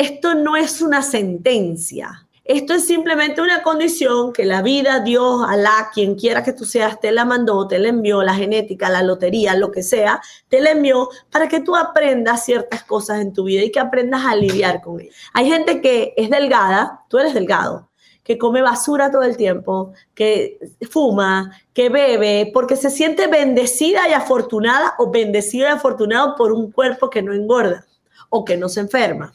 [0.00, 2.26] esto no es una sentencia.
[2.42, 6.98] Esto es simplemente una condición que la vida, Dios, Alá, quien quiera que tú seas,
[6.98, 10.70] te la mandó, te la envió, la genética, la lotería, lo que sea, te la
[10.70, 14.80] envió para que tú aprendas ciertas cosas en tu vida y que aprendas a lidiar
[14.80, 15.14] con ellas.
[15.34, 17.90] Hay gente que es delgada, tú eres delgado,
[18.24, 20.58] que come basura todo el tiempo, que
[20.90, 26.72] fuma, que bebe, porque se siente bendecida y afortunada o bendecido y afortunado por un
[26.72, 27.86] cuerpo que no engorda
[28.30, 29.34] o que no se enferma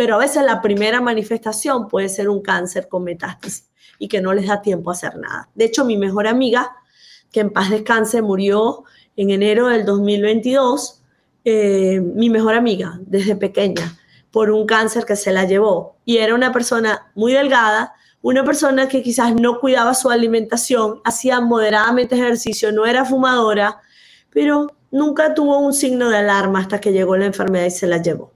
[0.00, 4.32] pero a veces la primera manifestación puede ser un cáncer con metástasis y que no
[4.32, 5.50] les da tiempo a hacer nada.
[5.54, 6.74] De hecho, mi mejor amiga,
[7.30, 8.84] que en paz descanse, murió
[9.14, 11.02] en enero del 2022,
[11.44, 13.98] eh, mi mejor amiga desde pequeña,
[14.30, 15.98] por un cáncer que se la llevó.
[16.06, 21.42] Y era una persona muy delgada, una persona que quizás no cuidaba su alimentación, hacía
[21.42, 23.82] moderadamente ejercicio, no era fumadora,
[24.30, 28.00] pero nunca tuvo un signo de alarma hasta que llegó la enfermedad y se la
[28.00, 28.32] llevó.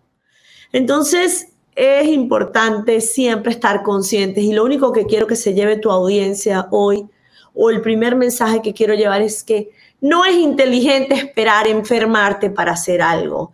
[0.74, 5.90] Entonces, es importante siempre estar conscientes y lo único que quiero que se lleve tu
[5.90, 7.08] audiencia hoy
[7.52, 12.72] o el primer mensaje que quiero llevar es que no es inteligente esperar enfermarte para
[12.72, 13.52] hacer algo.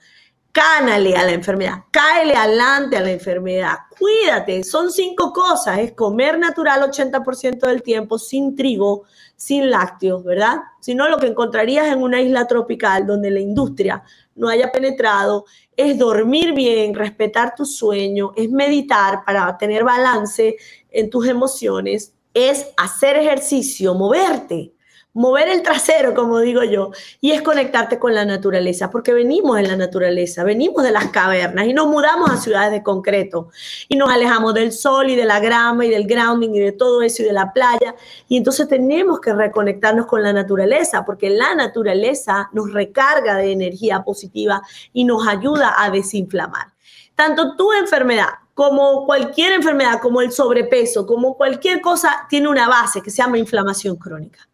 [0.53, 4.65] Cánale a la enfermedad, cáele adelante a la enfermedad, cuídate.
[4.65, 9.05] Son cinco cosas, es comer natural 80% del tiempo, sin trigo,
[9.37, 10.57] sin lácteos, ¿verdad?
[10.81, 14.03] Si no, lo que encontrarías en una isla tropical donde la industria
[14.41, 15.45] no haya penetrado
[15.77, 20.57] es dormir bien, respetar tu sueño, es meditar para tener balance
[20.91, 24.73] en tus emociones, es hacer ejercicio, moverte
[25.13, 29.69] mover el trasero, como digo yo, y es conectarte con la naturaleza, porque venimos en
[29.69, 33.49] la naturaleza, venimos de las cavernas y nos mudamos a ciudades de concreto
[33.89, 37.03] y nos alejamos del sol y de la grama y del grounding y de todo
[37.03, 37.95] eso y de la playa.
[38.29, 44.03] Y entonces tenemos que reconectarnos con la naturaleza, porque la naturaleza nos recarga de energía
[44.03, 46.69] positiva y nos ayuda a desinflamar.
[47.15, 53.01] Tanto tu enfermedad como cualquier enfermedad, como el sobrepeso, como cualquier cosa, tiene una base
[53.01, 54.50] que se llama inflamación crónica.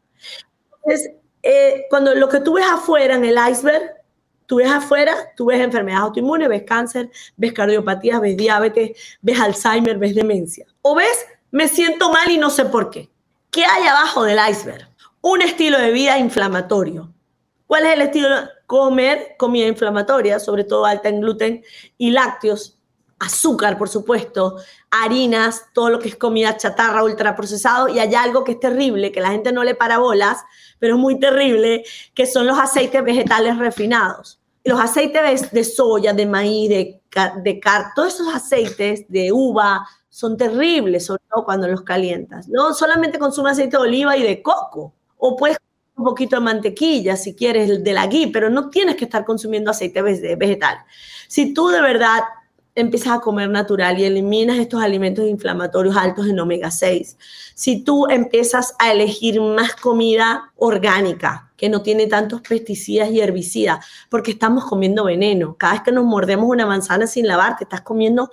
[0.87, 3.97] Entonces, eh, cuando lo que tú ves afuera en el iceberg,
[4.47, 9.99] tú ves afuera, tú ves enfermedades autoinmunes, ves cáncer, ves cardiopatías, ves diabetes, ves Alzheimer,
[9.99, 10.65] ves demencia.
[10.83, 13.11] O ves, me siento mal y no sé por qué.
[13.51, 14.89] ¿Qué hay abajo del iceberg?
[15.23, 17.13] Un estilo de vida inflamatorio.
[17.67, 18.29] ¿Cuál es el estilo?
[18.67, 21.65] Comer comida inflamatoria, sobre todo alta en gluten
[21.99, 22.79] y lácteos,
[23.19, 24.57] azúcar, por supuesto,
[24.91, 29.21] harinas, todo lo que es comida chatarra, ultraprocesado, y hay algo que es terrible, que
[29.21, 30.45] la gente no le para bolas,
[30.79, 31.85] pero es muy terrible,
[32.15, 34.41] que son los aceites vegetales refinados.
[34.65, 37.01] Los aceites de, soya, de maíz, de,
[37.43, 42.49] de car, todos esos aceites de uva son terribles, sobre todo cuando los calientas.
[42.49, 45.59] No solamente consume aceite de oliva y de coco, o puedes
[45.97, 49.71] un poquito de mantequilla si quieres de la ghee, pero no tienes que estar consumiendo
[49.71, 50.79] aceite vegetal.
[51.27, 52.21] Si tú de verdad
[52.77, 57.17] empiezas a comer natural y eliminas estos alimentos inflamatorios altos en omega 6,
[57.55, 63.85] si tú empiezas a elegir más comida orgánica, que no tiene tantos pesticidas y herbicidas,
[64.11, 65.57] porque estamos comiendo veneno.
[65.57, 68.31] Cada vez que nos mordemos una manzana sin lavar, te estás comiendo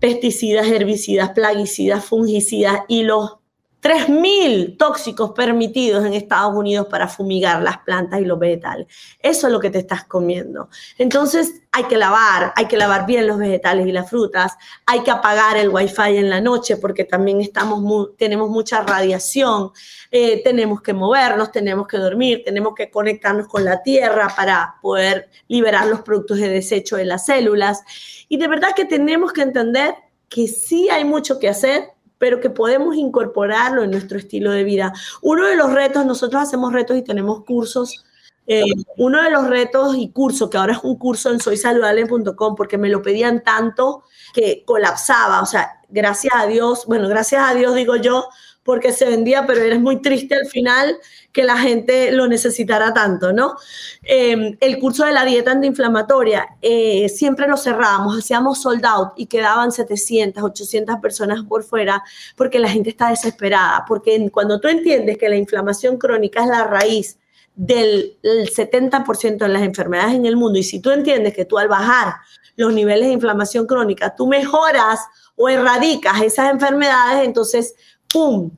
[0.00, 3.36] pesticidas, herbicidas, plaguicidas, fungicidas y los
[3.82, 8.86] 3.000 tóxicos permitidos en Estados Unidos para fumigar las plantas y los vegetales.
[9.20, 10.68] Eso es lo que te estás comiendo.
[10.98, 15.10] Entonces hay que lavar, hay que lavar bien los vegetales y las frutas, hay que
[15.10, 19.70] apagar el wifi en la noche porque también estamos tenemos mucha radiación,
[20.10, 25.28] eh, tenemos que movernos, tenemos que dormir, tenemos que conectarnos con la tierra para poder
[25.48, 27.82] liberar los productos de desecho de las células.
[28.28, 29.94] Y de verdad que tenemos que entender
[30.28, 34.92] que sí hay mucho que hacer, pero que podemos incorporarlo en nuestro estilo de vida.
[35.22, 38.04] Uno de los retos, nosotros hacemos retos y tenemos cursos.
[38.46, 38.62] Eh,
[38.96, 42.88] uno de los retos y cursos, que ahora es un curso en soysaludable.com, porque me
[42.88, 45.42] lo pedían tanto que colapsaba.
[45.42, 48.28] O sea, gracias a Dios, bueno, gracias a Dios digo yo,
[48.66, 50.98] porque se vendía, pero eres muy triste al final
[51.32, 53.54] que la gente lo necesitara tanto, ¿no?
[54.02, 59.26] Em, el curso de la dieta antiinflamatoria, eh, siempre lo cerrábamos, hacíamos sold out y
[59.26, 62.02] quedaban 700, 800 personas por fuera
[62.36, 66.64] porque la gente está desesperada, porque cuando tú entiendes que la inflamación crónica es la
[66.64, 67.18] raíz
[67.54, 71.68] del 70% de las enfermedades en el mundo y si tú entiendes que tú al
[71.68, 72.16] bajar
[72.56, 75.00] los niveles de inflamación crónica, tú mejoras
[75.36, 77.74] o erradicas esas enfermedades, entonces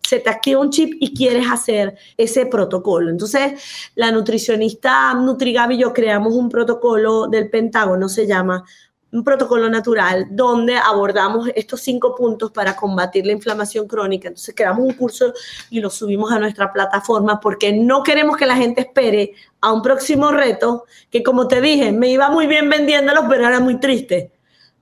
[0.03, 3.11] se te activa un chip y quieres hacer ese protocolo.
[3.11, 3.63] Entonces,
[3.95, 8.65] la nutricionista Nutrigabi y yo creamos un protocolo del Pentágono, se llama
[9.11, 14.29] un protocolo natural, donde abordamos estos cinco puntos para combatir la inflamación crónica.
[14.29, 15.33] Entonces, creamos un curso
[15.71, 19.33] y lo subimos a nuestra plataforma porque no queremos que la gente espere
[19.63, 23.61] a un próximo reto que, como te dije, me iba muy bien vendiéndolos, pero era
[23.61, 24.33] muy triste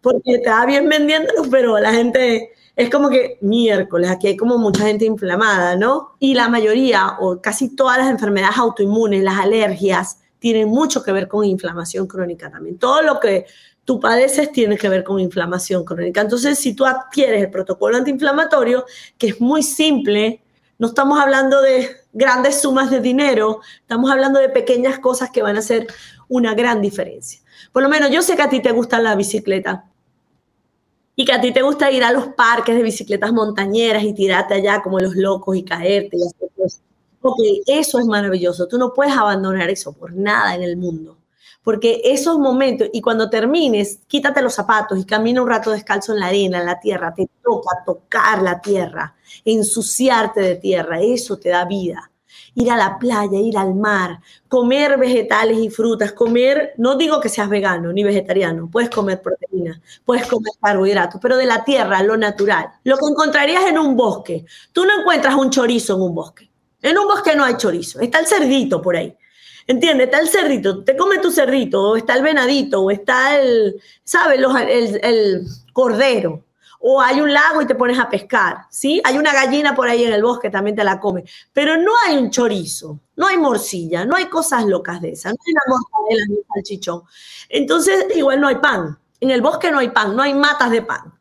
[0.06, 4.84] porque va bien vendiéndolo, pero la gente es como que miércoles, aquí hay como mucha
[4.84, 6.14] gente inflamada, ¿no?
[6.18, 11.26] Y la mayoría o casi todas las enfermedades autoinmunes, las alergias, tienen mucho que ver
[11.26, 12.78] con inflamación crónica también.
[12.78, 13.46] Todo lo que
[13.86, 16.20] tú padeces tiene que ver con inflamación crónica.
[16.20, 18.84] Entonces, si tú adquieres el protocolo antiinflamatorio,
[19.16, 20.42] que es muy simple,
[20.78, 25.56] no estamos hablando de grandes sumas de dinero, estamos hablando de pequeñas cosas que van
[25.56, 25.86] a hacer
[26.28, 27.40] una gran diferencia.
[27.72, 29.86] Por lo menos yo sé que a ti te gusta la bicicleta
[31.16, 34.54] y que a ti te gusta ir a los parques de bicicletas montañeras y tirarte
[34.54, 36.82] allá como los locos y caerte y hacer cosas.
[37.22, 38.68] Ok, eso es maravilloso.
[38.68, 41.16] Tú no puedes abandonar eso por nada en el mundo.
[41.64, 46.20] Porque esos momentos, y cuando termines, quítate los zapatos y camina un rato descalzo en
[46.20, 51.48] la arena, en la tierra, te toca tocar la tierra, ensuciarte de tierra, eso te
[51.48, 52.08] da vida.
[52.56, 57.28] Ir a la playa, ir al mar, comer vegetales y frutas, comer, no digo que
[57.28, 62.16] seas vegano ni vegetariano, puedes comer proteína, puedes comer carbohidratos, pero de la tierra, lo
[62.16, 62.70] natural.
[62.82, 66.50] Lo que encontrarías en un bosque, tú no encuentras un chorizo en un bosque.
[66.82, 69.16] En un bosque no hay chorizo, está el cerdito por ahí.
[69.68, 70.06] ¿Entiendes?
[70.06, 74.38] Está el cerdito, te come tu cerdito, o está el venadito, o está el, ¿sabes?
[74.38, 76.44] el, el, cordero.
[76.80, 79.00] O hay un lago y te pones a pescar, ¿sí?
[79.04, 81.24] Hay una gallina por ahí en el bosque, también te la come.
[81.52, 85.38] Pero no hay un chorizo, no hay morcilla, no hay cosas locas de esas, no
[85.46, 87.02] hay una mortadela ni salchichón.
[87.48, 88.98] Entonces, igual no hay pan.
[89.20, 91.16] En el bosque no hay pan, no hay matas de pan.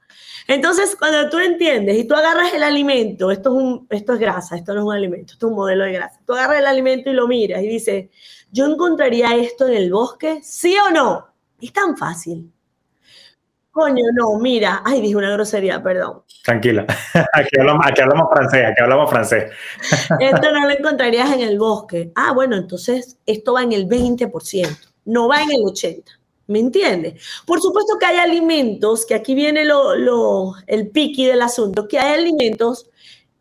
[0.48, 4.56] Entonces, cuando tú entiendes y tú agarras el alimento, esto es, un, esto es grasa,
[4.56, 6.20] esto no es un alimento, esto es un modelo de grasa.
[6.26, 8.10] Tú agarras el alimento y lo miras y dices,
[8.52, 10.42] ¿yo encontraría esto en el bosque?
[10.44, 11.28] ¿Sí o no?
[11.60, 12.52] Es tan fácil.
[13.76, 14.82] Coño, no, mira.
[14.86, 16.24] Ay, dije una grosería, perdón.
[16.46, 16.86] Tranquila.
[17.34, 19.52] Aquí hablamos, aquí hablamos francés, aquí hablamos francés.
[20.22, 22.10] Esto no lo encontrarías en el bosque.
[22.16, 26.06] Ah, bueno, entonces esto va en el 20%, no va en el 80%.
[26.48, 27.22] ¿Me entiendes?
[27.46, 32.14] Por supuesto que hay alimentos, que aquí viene lo, el piqui del asunto, que hay
[32.14, 32.90] alimentos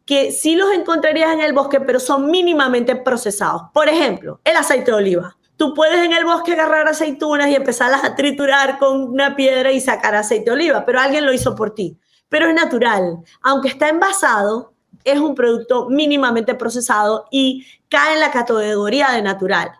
[0.04, 3.62] que sí los encontrarías en el bosque, pero son mínimamente procesados.
[3.72, 5.36] Por ejemplo, el aceite de oliva.
[5.56, 9.80] Tú puedes en el bosque agarrar aceitunas y empezarlas a triturar con una piedra y
[9.80, 11.96] sacar aceite de oliva, pero alguien lo hizo por ti.
[12.28, 13.18] Pero es natural.
[13.42, 14.72] Aunque está envasado,
[15.04, 19.70] es un producto mínimamente procesado y cae en la categoría de natural.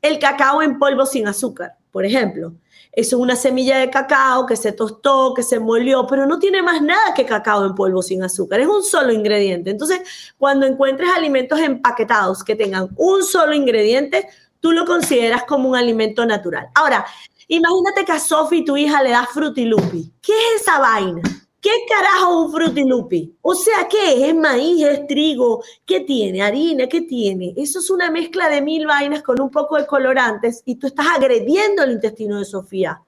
[0.00, 2.52] El cacao en polvo sin azúcar, por ejemplo
[2.98, 6.82] es una semilla de cacao que se tostó, que se molió, pero no tiene más
[6.82, 8.58] nada que cacao en polvo sin azúcar.
[8.58, 9.70] Es un solo ingrediente.
[9.70, 10.00] Entonces,
[10.36, 14.28] cuando encuentres alimentos empaquetados que tengan un solo ingrediente,
[14.60, 16.68] tú lo consideras como un alimento natural.
[16.74, 17.04] Ahora,
[17.48, 20.12] imagínate que a Sophie, tu hija, le das frutilupi.
[20.20, 21.22] ¿Qué es esa vaina?
[21.60, 23.36] ¿Qué carajo un frutilupi?
[23.42, 24.28] O sea, ¿qué es?
[24.28, 24.84] ¿Es maíz?
[24.84, 25.62] ¿Es trigo?
[25.84, 26.40] ¿Qué tiene?
[26.40, 26.86] ¿Harina?
[26.86, 27.52] ¿Qué tiene?
[27.56, 31.06] Eso es una mezcla de mil vainas con un poco de colorantes y tú estás
[31.16, 33.02] agrediendo el intestino de Sofía.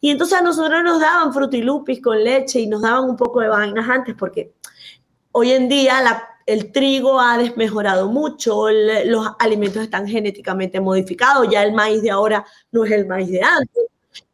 [0.00, 3.48] Y entonces a nosotros nos daban frutilupis con leche y nos daban un poco de
[3.48, 4.52] vainas antes porque
[5.32, 6.00] hoy en día
[6.46, 12.46] el trigo ha desmejorado mucho, los alimentos están genéticamente modificados, ya el maíz de ahora
[12.70, 13.84] no es el maíz de antes.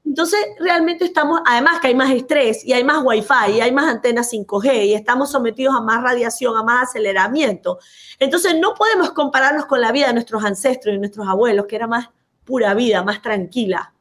[0.05, 3.87] Entonces, realmente estamos, además que hay más estrés y hay más wifi y hay más
[3.87, 7.79] antenas 5G y estamos sometidos a más radiación, a más aceleramiento.
[8.19, 11.87] Entonces, no podemos compararnos con la vida de nuestros ancestros y nuestros abuelos, que era
[11.87, 12.11] más
[12.45, 13.95] pura vida, más tranquila.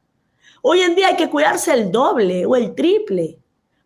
[0.60, 3.38] Hoy en día hay que cuidarse el doble o el triple.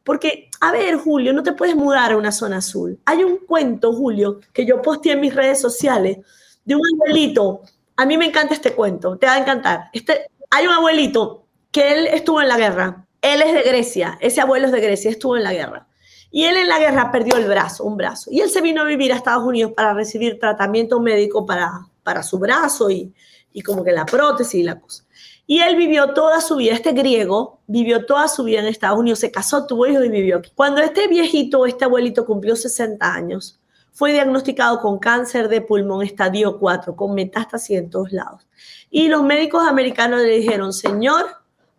[0.02, 2.98] Porque, a ver, Julio, no te puedes mudar a una zona azul.
[3.04, 6.18] Hay un cuento, Julio, que yo posteé en mis redes sociales
[6.64, 7.62] de un abuelito.
[7.96, 9.90] A mí me encanta este cuento, te va a encantar.
[9.92, 13.06] Este, hay un abuelito que él estuvo en la guerra.
[13.22, 15.86] Él es de Grecia, ese abuelo es de Grecia, estuvo en la guerra.
[16.30, 18.30] Y él en la guerra perdió el brazo, un brazo.
[18.30, 22.22] Y él se vino a vivir a Estados Unidos para recibir tratamiento médico para, para
[22.22, 23.14] su brazo y,
[23.52, 25.05] y como que la prótesis y la cosa.
[25.46, 29.20] Y él vivió toda su vida, este griego, vivió toda su vida en Estados Unidos,
[29.20, 30.50] se casó, tuvo hijos y vivió aquí.
[30.54, 33.60] Cuando este viejito, este abuelito cumplió 60 años,
[33.92, 38.46] fue diagnosticado con cáncer de pulmón estadio 4, con metástasis en todos lados.
[38.90, 41.24] Y los médicos americanos le dijeron, señor,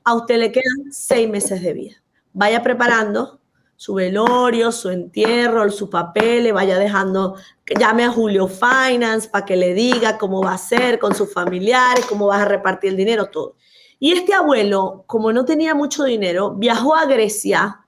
[0.03, 1.95] a usted le quedan seis meses de vida.
[2.33, 3.39] Vaya preparando
[3.77, 7.35] su velorio, su entierro, su papel, le vaya dejando,
[7.79, 12.05] llame a Julio Finance para que le diga cómo va a ser con sus familiares,
[12.07, 13.55] cómo vas a repartir el dinero, todo.
[13.99, 17.85] Y este abuelo, como no tenía mucho dinero, viajó a Grecia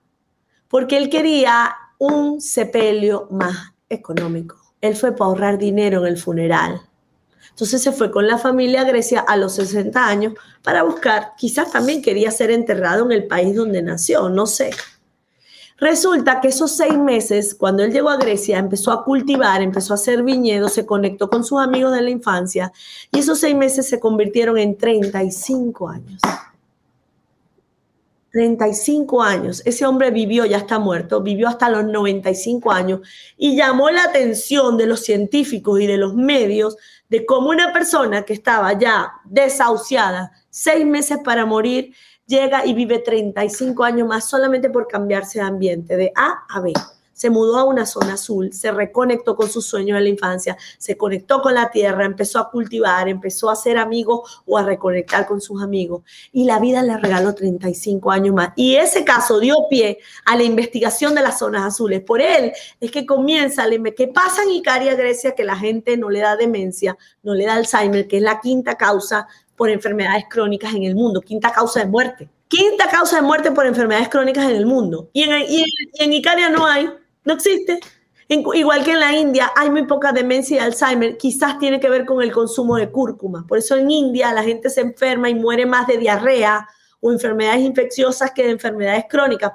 [0.68, 4.56] porque él quería un sepelio más económico.
[4.80, 6.82] Él fue para ahorrar dinero en el funeral.
[7.50, 11.72] Entonces se fue con la familia a Grecia a los 60 años para buscar, quizás
[11.72, 14.70] también quería ser enterrado en el país donde nació, no sé.
[15.80, 19.96] Resulta que esos seis meses, cuando él llegó a Grecia, empezó a cultivar, empezó a
[19.96, 22.70] hacer viñedos, se conectó con sus amigos de la infancia
[23.10, 26.20] y esos seis meses se convirtieron en 35 años.
[28.30, 29.62] 35 años.
[29.64, 33.00] Ese hombre vivió, ya está muerto, vivió hasta los 95 años
[33.36, 36.76] y llamó la atención de los científicos y de los medios
[37.08, 41.94] de cómo una persona que estaba ya desahuciada, seis meses para morir,
[42.30, 46.72] llega y vive 35 años más solamente por cambiarse de ambiente, de A a B
[47.20, 50.96] se mudó a una zona azul, se reconectó con sus sueños de la infancia, se
[50.96, 55.38] conectó con la tierra, empezó a cultivar, empezó a ser amigo o a reconectar con
[55.38, 56.02] sus amigos.
[56.32, 58.52] Y la vida le regaló 35 años más.
[58.56, 62.00] Y ese caso dio pie a la investigación de las zonas azules.
[62.00, 65.34] Por él es que comienza, ¿qué pasa en Icaria, Grecia?
[65.34, 68.78] Que la gente no le da demencia, no le da Alzheimer, que es la quinta
[68.78, 69.28] causa
[69.60, 72.30] por enfermedades crónicas en el mundo, quinta causa de muerte.
[72.48, 75.10] Quinta causa de muerte por enfermedades crónicas en el mundo.
[75.12, 75.66] Y en, y
[75.98, 76.88] en Icaria no hay.
[77.26, 77.78] No existe.
[78.26, 82.06] igual que en la India hay muy poca demencia y Alzheimer, quizás tiene que ver
[82.06, 83.46] con el consumo de cúrcuma.
[83.46, 86.66] Por eso en India la gente se enferma y muere más de diarrea
[87.00, 89.52] o enfermedades infecciosas que de enfermedades crónicas,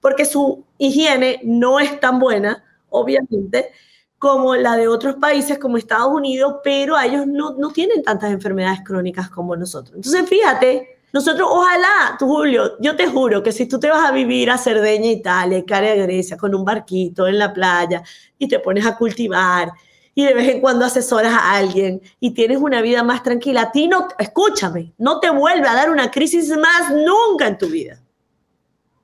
[0.00, 3.70] porque su higiene no es tan buena, obviamente,
[4.18, 8.80] como la de otros países como Estados Unidos, pero ellos no, no tienen tantas enfermedades
[8.84, 9.96] crónicas como nosotros.
[9.96, 14.12] Entonces, fíjate, nosotros, ojalá, tú, Julio, yo te juro que si tú te vas a
[14.12, 18.02] vivir a Cerdeña, Italia, Caria, Grecia, con un barquito en la playa
[18.38, 19.72] y te pones a cultivar
[20.14, 23.72] y de vez en cuando asesoras a alguien y tienes una vida más tranquila, a
[23.72, 28.02] ti no, escúchame, no te vuelve a dar una crisis más nunca en tu vida.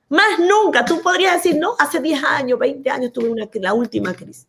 [0.09, 0.83] Más nunca.
[0.85, 4.47] Tú podrías decir, no, hace 10 años, 20 años tuve una, la última crisis.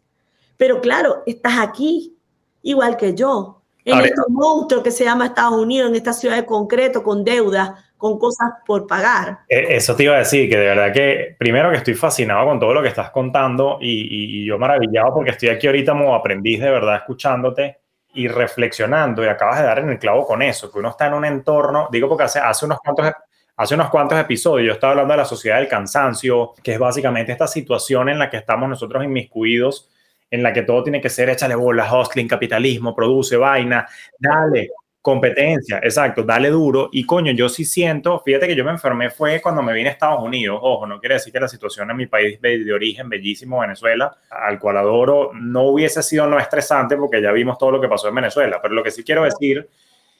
[0.56, 2.16] Pero claro, estás aquí,
[2.62, 6.46] igual que yo en este monstruo que se llama Estados Unidos, en esta ciudad de
[6.46, 9.40] concreto, con deudas, con cosas por pagar.
[9.48, 12.58] E, eso te iba a decir, que de verdad que primero que estoy fascinado con
[12.58, 16.60] todo lo que estás contando y, y yo maravillado porque estoy aquí ahorita como aprendiz
[16.60, 17.78] de verdad escuchándote
[18.14, 21.14] y reflexionando y acabas de dar en el clavo con eso, que uno está en
[21.14, 23.12] un entorno, digo porque hace, hace unos cuantos
[23.56, 27.30] Hace unos cuantos episodios yo estaba hablando de la sociedad del cansancio, que es básicamente
[27.30, 29.88] esta situación en la que estamos nosotros inmiscuidos
[30.34, 33.86] en la que todo tiene que ser échale bolas, hostling, capitalismo, produce vaina,
[34.18, 34.70] dale,
[35.00, 36.88] competencia, exacto, dale duro.
[36.90, 39.92] Y coño, yo sí siento, fíjate que yo me enfermé fue cuando me vine a
[39.92, 40.58] Estados Unidos.
[40.60, 44.58] Ojo, no quiere decir que la situación en mi país de, origen, bellísimo Venezuela, al
[44.58, 48.16] cual adoro, no hubiese sido no estresante porque ya vimos todo lo que pasó en
[48.16, 48.60] Venezuela.
[48.60, 49.68] Pero lo que sí quiero decir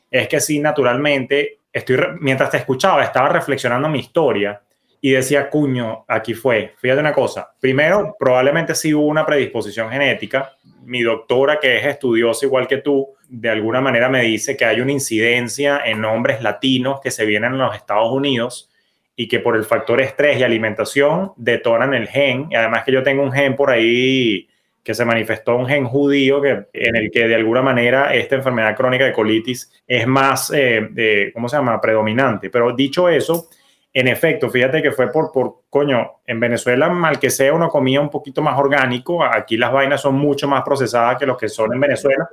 [0.08, 4.62] es que sí, naturalmente, estoy, mientras te escuchaba, estaba reflexionando mi historia
[5.05, 6.72] y decía, cuño, aquí fue.
[6.78, 7.52] Fíjate una cosa.
[7.61, 10.57] Primero, probablemente sí hubo una predisposición genética.
[10.86, 14.80] Mi doctora, que es estudiosa igual que tú, de alguna manera me dice que hay
[14.80, 18.70] una incidencia en hombres latinos que se vienen en los Estados Unidos
[19.14, 22.46] y que por el factor estrés y alimentación detonan el gen.
[22.50, 24.48] Y además que yo tengo un gen por ahí
[24.82, 28.74] que se manifestó un gen judío que, en el que de alguna manera esta enfermedad
[28.74, 32.48] crónica de colitis es más, eh, ¿cómo se llama?, predominante.
[32.48, 33.50] Pero dicho eso,
[33.97, 38.01] en efecto, fíjate que fue por, por, coño, en Venezuela, mal que sea, uno comía
[38.01, 39.24] un poquito más orgánico.
[39.24, 42.28] Aquí las vainas son mucho más procesadas que los que son en Venezuela.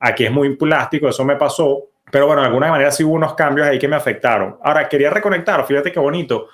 [0.00, 1.84] Aquí es muy plástico, eso me pasó.
[2.10, 4.58] Pero bueno, de alguna manera sí hubo unos cambios ahí que me afectaron.
[4.62, 6.48] Ahora, quería reconectar, fíjate qué bonito.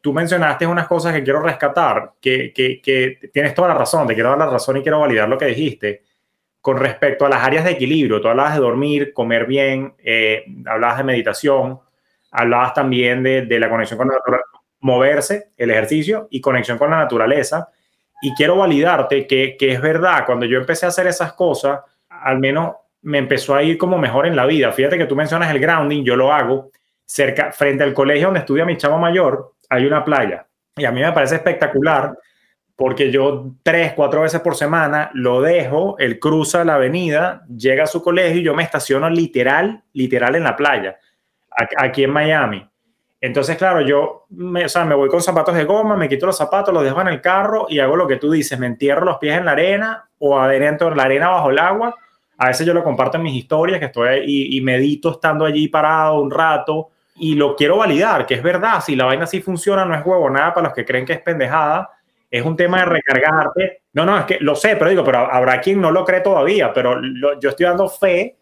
[0.00, 4.14] Tú mencionaste unas cosas que quiero rescatar, que, que, que tienes toda la razón, te
[4.14, 6.02] quiero dar la razón y quiero validar lo que dijiste.
[6.60, 10.98] Con respecto a las áreas de equilibrio, tú hablabas de dormir, comer bien, eh, hablabas
[10.98, 11.78] de meditación,
[12.38, 14.48] Hablabas también de, de la conexión con la naturaleza,
[14.80, 17.70] moverse, el ejercicio y conexión con la naturaleza.
[18.20, 22.38] Y quiero validarte que, que es verdad, cuando yo empecé a hacer esas cosas, al
[22.38, 24.70] menos me empezó a ir como mejor en la vida.
[24.72, 26.70] Fíjate que tú mencionas el grounding, yo lo hago
[27.06, 30.46] cerca, frente al colegio donde estudia mi chavo mayor, hay una playa.
[30.76, 32.18] Y a mí me parece espectacular
[32.74, 37.86] porque yo tres, cuatro veces por semana lo dejo, él cruza la avenida, llega a
[37.86, 40.98] su colegio y yo me estaciono literal, literal en la playa
[41.78, 42.68] aquí en Miami.
[43.20, 46.36] Entonces, claro, yo me, o sea, me voy con zapatos de goma, me quito los
[46.36, 49.18] zapatos, los dejo en el carro y hago lo que tú dices, me entierro los
[49.18, 51.94] pies en la arena o adentro en la arena bajo el agua.
[52.38, 55.68] A veces yo lo comparto en mis historias, que estoy ahí y medito estando allí
[55.68, 59.84] parado un rato y lo quiero validar, que es verdad, si la vaina así funciona,
[59.84, 61.90] no es huevo nada para los que creen que es pendejada,
[62.30, 63.82] es un tema de recargarte.
[63.94, 66.72] No, no, es que lo sé, pero digo, pero habrá quien no lo cree todavía,
[66.72, 67.00] pero
[67.40, 68.35] yo estoy dando fe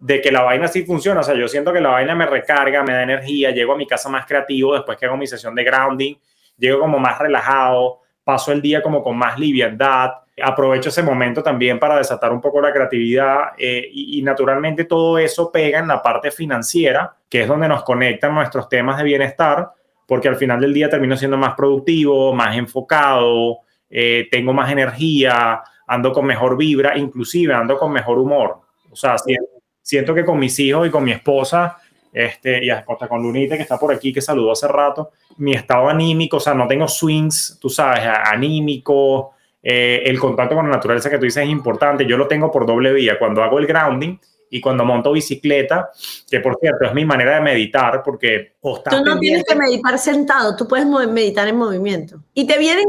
[0.00, 1.20] de que la vaina sí funciona.
[1.20, 3.86] O sea, yo siento que la vaina me recarga, me da energía, llego a mi
[3.86, 6.14] casa más creativo después que hago mi sesión de grounding,
[6.58, 10.10] llego como más relajado, paso el día como con más liviandad,
[10.42, 15.52] aprovecho ese momento también para desatar un poco la creatividad eh, y, naturalmente todo eso
[15.52, 19.70] pega en la parte financiera, que es donde nos conectan nuestros temas de bienestar,
[20.06, 25.62] porque al final del día termino siendo más productivo, más enfocado, eh, tengo más energía,
[25.86, 28.60] ando con mejor vibra, inclusive ando con mejor humor.
[28.90, 31.78] O sea, siento, siento que con mis hijos y con mi esposa
[32.12, 35.88] este, y hasta con Lunite, que está por aquí, que saludó hace rato, mi estado
[35.88, 41.08] anímico, o sea, no tengo swings, tú sabes, anímico, eh, el contacto con la naturaleza
[41.10, 44.18] que tú dices es importante, yo lo tengo por doble vía, cuando hago el grounding
[44.50, 45.90] y cuando monto bicicleta,
[46.28, 48.54] que por cierto es mi manera de meditar, porque...
[48.60, 52.20] tú no tienes que meditar sentado, tú puedes meditar en movimiento.
[52.34, 52.86] Y te vienen,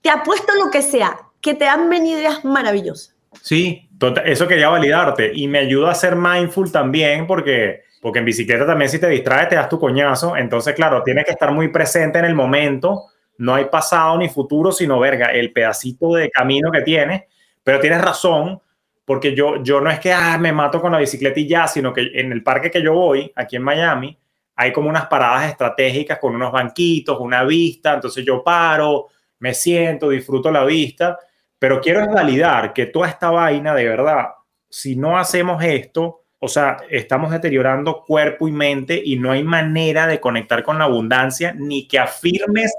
[0.00, 3.14] te apuesto lo que sea, que te han venido ideas maravillosas.
[3.42, 3.83] Sí,
[4.24, 5.32] eso quería validarte.
[5.34, 9.48] Y me ayuda a ser mindful también porque porque en bicicleta también si te distraes
[9.48, 13.04] te das tu coñazo, entonces claro, tienes que estar muy presente en el momento,
[13.38, 17.22] no hay pasado ni futuro, sino verga, el pedacito de camino que tienes,
[17.62, 18.60] pero tienes razón,
[19.06, 21.94] porque yo, yo no es que ah, me mato con la bicicleta y ya, sino
[21.94, 24.18] que en el parque que yo voy, aquí en Miami,
[24.54, 29.06] hay como unas paradas estratégicas con unos banquitos, una vista, entonces yo paro,
[29.38, 31.18] me siento, disfruto la vista,
[31.64, 34.26] pero quiero validar que toda esta vaina de verdad,
[34.68, 40.06] si no hacemos esto, o sea, estamos deteriorando cuerpo y mente y no hay manera
[40.06, 42.74] de conectar con la abundancia, ni que afirmes,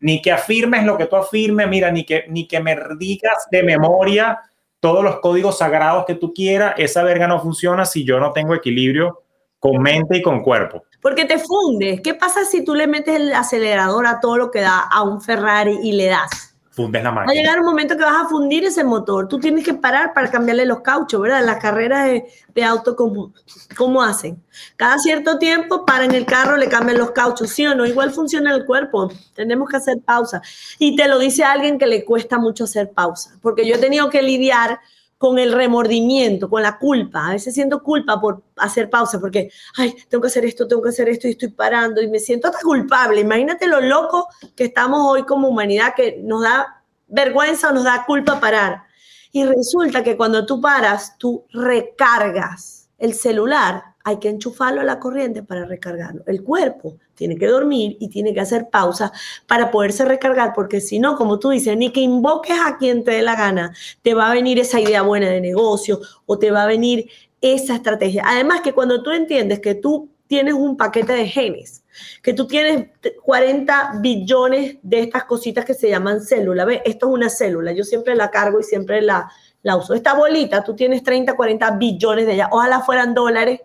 [0.00, 3.62] ni que afirmes lo que tú afirmes, mira, ni que, ni que me digas de
[3.62, 4.38] memoria
[4.80, 8.54] todos los códigos sagrados que tú quieras, esa verga no funciona si yo no tengo
[8.54, 9.22] equilibrio
[9.58, 10.84] con mente y con cuerpo.
[11.00, 12.02] Porque te fundes.
[12.02, 15.22] ¿Qué pasa si tú le metes el acelerador a todo lo que da a un
[15.22, 16.55] Ferrari y le das?
[16.76, 17.32] Fundes la máquina.
[17.32, 19.26] Va a llegar un momento que vas a fundir ese motor.
[19.28, 21.42] Tú tienes que parar para cambiarle los cauchos, ¿verdad?
[21.42, 24.44] Las carreras de, de auto, ¿cómo, hacen?
[24.76, 27.86] Cada cierto tiempo paran el carro, le cambian los cauchos, ¿sí o no?
[27.86, 29.10] Igual funciona el cuerpo.
[29.34, 30.42] Tenemos que hacer pausa.
[30.78, 33.38] Y te lo dice alguien que le cuesta mucho hacer pausa.
[33.40, 34.78] Porque yo he tenido que lidiar
[35.18, 37.28] con el remordimiento, con la culpa.
[37.28, 40.90] A veces siento culpa por hacer pausa, porque, ay, tengo que hacer esto, tengo que
[40.90, 43.20] hacer esto y estoy parando y me siento hasta culpable.
[43.20, 48.04] Imagínate lo loco que estamos hoy como humanidad, que nos da vergüenza o nos da
[48.06, 48.82] culpa parar.
[49.32, 55.00] Y resulta que cuando tú paras, tú recargas el celular hay que enchufarlo a la
[55.00, 56.22] corriente para recargarlo.
[56.28, 59.10] El cuerpo tiene que dormir y tiene que hacer pausa
[59.48, 63.10] para poderse recargar, porque si no, como tú dices, ni que invoques a quien te
[63.10, 66.62] dé la gana, te va a venir esa idea buena de negocio o te va
[66.62, 68.22] a venir esa estrategia.
[68.24, 71.82] Además que cuando tú entiendes que tú tienes un paquete de genes,
[72.22, 72.90] que tú tienes
[73.24, 76.80] 40 billones de estas cositas que se llaman células, ¿ves?
[76.84, 79.28] Esto es una célula, yo siempre la cargo y siempre la,
[79.64, 79.94] la uso.
[79.94, 83.62] Esta bolita, tú tienes 30, 40 billones de ellas, ojalá fueran dólares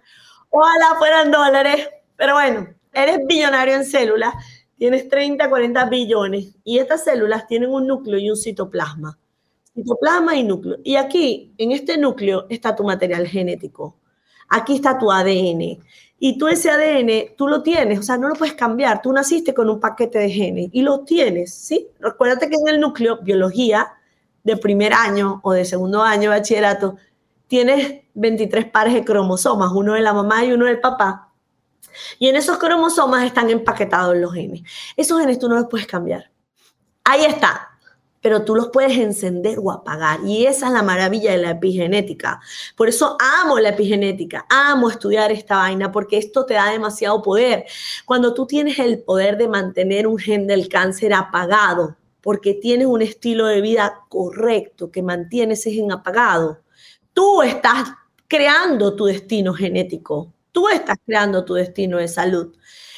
[0.52, 4.34] Ojalá fueran dólares, pero bueno, eres billonario en células,
[4.78, 9.18] tienes 30, 40 billones y estas células tienen un núcleo y un citoplasma.
[9.74, 10.78] Citoplasma y núcleo.
[10.84, 13.96] Y aquí, en este núcleo, está tu material genético.
[14.50, 15.80] Aquí está tu ADN.
[16.20, 19.02] Y tú ese ADN, tú lo tienes, o sea, no lo puedes cambiar.
[19.02, 21.88] Tú naciste con un paquete de genes y lo tienes, ¿sí?
[22.00, 23.94] Recuérdate que en el núcleo, biología
[24.44, 26.98] de primer año o de segundo año de bachillerato,
[27.52, 31.34] tienes 23 pares de cromosomas, uno de la mamá y uno del papá.
[32.18, 34.62] Y en esos cromosomas están empaquetados los genes.
[34.96, 36.32] Esos genes tú no los puedes cambiar.
[37.04, 37.72] Ahí está.
[38.22, 40.22] Pero tú los puedes encender o apagar.
[40.26, 42.40] Y esa es la maravilla de la epigenética.
[42.78, 44.46] Por eso amo la epigenética.
[44.50, 47.66] Amo estudiar esta vaina porque esto te da demasiado poder.
[48.06, 53.02] Cuando tú tienes el poder de mantener un gen del cáncer apagado, porque tienes un
[53.02, 56.62] estilo de vida correcto que mantiene ese gen apagado,
[57.14, 57.90] Tú estás
[58.28, 62.56] creando tu destino genético, tú estás creando tu destino de salud.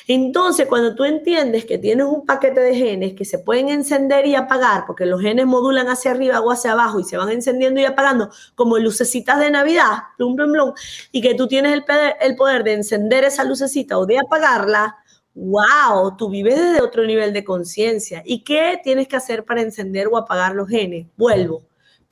[0.07, 4.35] Entonces, cuando tú entiendes que tienes un paquete de genes que se pueden encender y
[4.35, 7.85] apagar, porque los genes modulan hacia arriba o hacia abajo y se van encendiendo y
[7.85, 10.73] apagando como lucecitas de Navidad, plum, plum, plum,
[11.11, 11.73] y que tú tienes
[12.19, 14.97] el, poder de encender esa lucecita o de apagarla,
[15.35, 18.21] wow, tú vives desde otro nivel de conciencia.
[18.25, 21.07] ¿Y qué tienes que hacer para encender o apagar los genes?
[21.15, 21.63] Vuelvo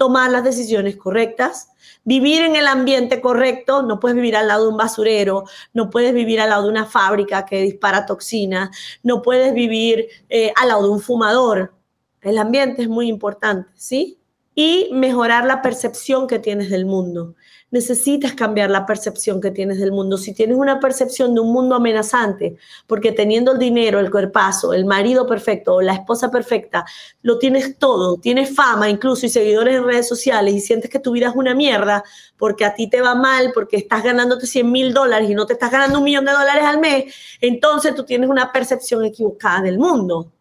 [0.02, 1.70] tomar las decisiones correctas,
[2.04, 5.44] vivir en el ambiente correcto, no puedes vivir al lado de un basurero,
[5.74, 10.54] no puedes vivir al lado de una fábrica que dispara toxinas, no puedes vivir eh,
[10.60, 11.76] al lado de un fumador.
[12.20, 14.18] El ambiente es muy importante, ¿sí?
[14.56, 17.36] Y mejorar la percepción que tienes del mundo
[17.72, 20.18] necesitas cambiar la percepción que tienes del mundo.
[20.18, 24.86] Si tienes una percepción de un mundo amenazante, porque teniendo el dinero, el cuerpazo, el
[24.86, 26.86] marido perfecto o la esposa perfecta,
[27.22, 31.14] lo tienes todo, tienes fama incluso y seguidores en redes sociales y sientes que tu
[31.14, 32.04] vida es una mierda
[32.38, 35.54] porque a ti te va mal, porque estás ganándote 100 mil dólares y no te
[35.54, 39.80] estás ganando un millón de dólares al mes, entonces tú tienes una percepción equivocada del
[39.80, 40.32] mundo.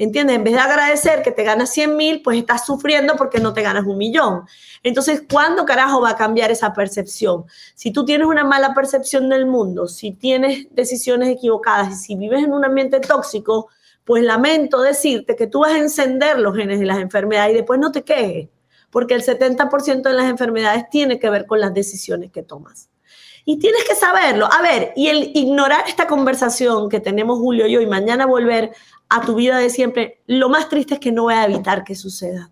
[0.00, 0.36] ¿Entiendes?
[0.36, 3.60] En vez de agradecer que te ganas 100 mil, pues estás sufriendo porque no te
[3.60, 4.46] ganas un millón.
[4.82, 7.44] Entonces, ¿cuándo carajo va a cambiar esa percepción?
[7.74, 12.42] Si tú tienes una mala percepción del mundo, si tienes decisiones equivocadas y si vives
[12.42, 13.68] en un ambiente tóxico,
[14.02, 17.78] pues lamento decirte que tú vas a encender los genes de las enfermedades y después
[17.78, 18.48] no te quejes,
[18.88, 22.88] porque el 70% de las enfermedades tiene que ver con las decisiones que tomas.
[23.44, 24.48] Y tienes que saberlo.
[24.50, 28.72] A ver, y el ignorar esta conversación que tenemos Julio y yo y mañana volver
[29.10, 31.96] a tu vida de siempre, lo más triste es que no va a evitar que
[31.96, 32.50] suceda.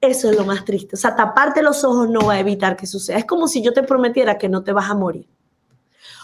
[0.00, 0.96] Eso es lo más triste.
[0.96, 3.18] O sea, taparte los ojos no va a evitar que suceda.
[3.18, 5.26] Es como si yo te prometiera que no te vas a morir.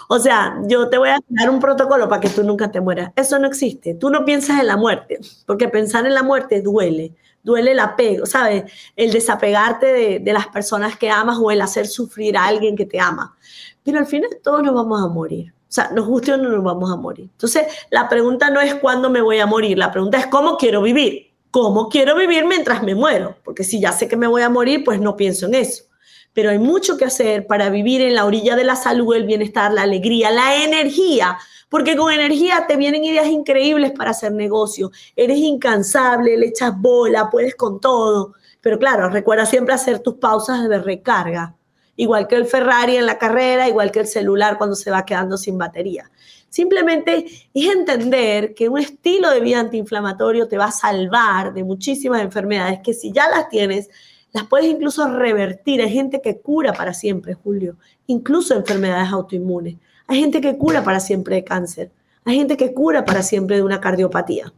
[0.09, 3.13] O sea, yo te voy a dar un protocolo para que tú nunca te mueras.
[3.17, 3.95] Eso no existe.
[3.95, 7.15] Tú no piensas en la muerte, porque pensar en la muerte duele.
[7.43, 8.71] Duele el apego, ¿sabes?
[8.97, 12.87] El desapegarte de, de las personas que amas o el hacer sufrir a alguien que
[12.87, 13.37] te ama.
[13.83, 15.55] Pero al final todos nos vamos a morir.
[15.71, 17.29] O sea, nos guste o no nos vamos a morir.
[17.31, 20.83] Entonces, la pregunta no es cuándo me voy a morir, la pregunta es cómo quiero
[20.83, 21.31] vivir.
[21.53, 23.37] ¿Cómo quiero vivir mientras me muero?
[23.45, 25.85] Porque si ya sé que me voy a morir, pues no pienso en eso.
[26.33, 29.73] Pero hay mucho que hacer para vivir en la orilla de la salud, el bienestar,
[29.73, 34.91] la alegría, la energía, porque con energía te vienen ideas increíbles para hacer negocio.
[35.15, 38.35] Eres incansable, le echas bola, puedes con todo.
[38.61, 41.55] Pero claro, recuerda siempre hacer tus pausas de recarga
[42.01, 45.37] igual que el Ferrari en la carrera, igual que el celular cuando se va quedando
[45.37, 46.11] sin batería.
[46.49, 52.23] Simplemente es entender que un estilo de vida antiinflamatorio te va a salvar de muchísimas
[52.23, 53.91] enfermedades que si ya las tienes,
[54.33, 55.83] las puedes incluso revertir.
[55.83, 57.77] Hay gente que cura para siempre, Julio,
[58.07, 59.77] incluso enfermedades autoinmunes.
[60.07, 61.91] Hay gente que cura para siempre de cáncer.
[62.25, 64.51] Hay gente que cura para siempre de una cardiopatía.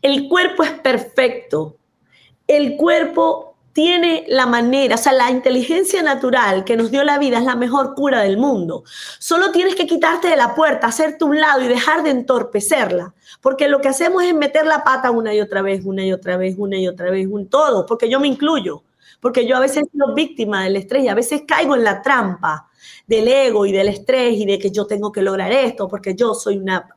[0.00, 1.78] El cuerpo es perfecto.
[2.46, 7.38] El cuerpo tiene la manera, o sea, la inteligencia natural que nos dio la vida
[7.38, 8.84] es la mejor cura del mundo.
[9.18, 13.14] Solo tienes que quitarte de la puerta, hacerte un lado y dejar de entorpecerla.
[13.40, 16.36] Porque lo que hacemos es meter la pata una y otra vez, una y otra
[16.36, 18.82] vez, una y otra vez, un todo, porque yo me incluyo.
[19.20, 22.68] Porque yo a veces soy víctima del estrés y a veces caigo en la trampa
[23.06, 26.34] del ego y del estrés y de que yo tengo que lograr esto porque yo
[26.34, 26.88] soy una...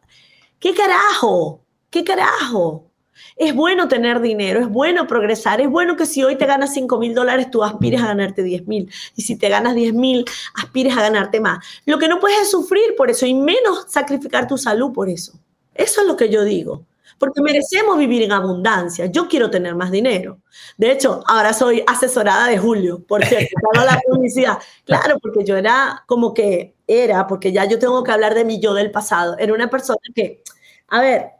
[0.59, 1.61] ¿Qué carajo?
[1.89, 2.91] ¿Qué carajo?
[3.37, 6.97] Es bueno tener dinero, es bueno progresar, es bueno que si hoy te ganas 5
[6.99, 8.89] mil dólares, tú aspires a ganarte 10 mil.
[9.15, 10.23] Y si te ganas 10 mil,
[10.53, 11.59] aspires a ganarte más.
[11.85, 15.33] Lo que no puedes es sufrir por eso y menos sacrificar tu salud por eso.
[15.73, 16.85] Eso es lo que yo digo.
[17.17, 19.05] Porque merecemos vivir en abundancia.
[19.07, 20.39] Yo quiero tener más dinero.
[20.77, 24.59] De hecho, ahora soy asesorada de Julio, por cierto, la publicidad.
[24.85, 28.59] Claro, porque yo era como que era, porque ya yo tengo que hablar de mi
[28.59, 29.37] yo del pasado.
[29.37, 30.41] Era una persona que,
[30.89, 31.34] a ver,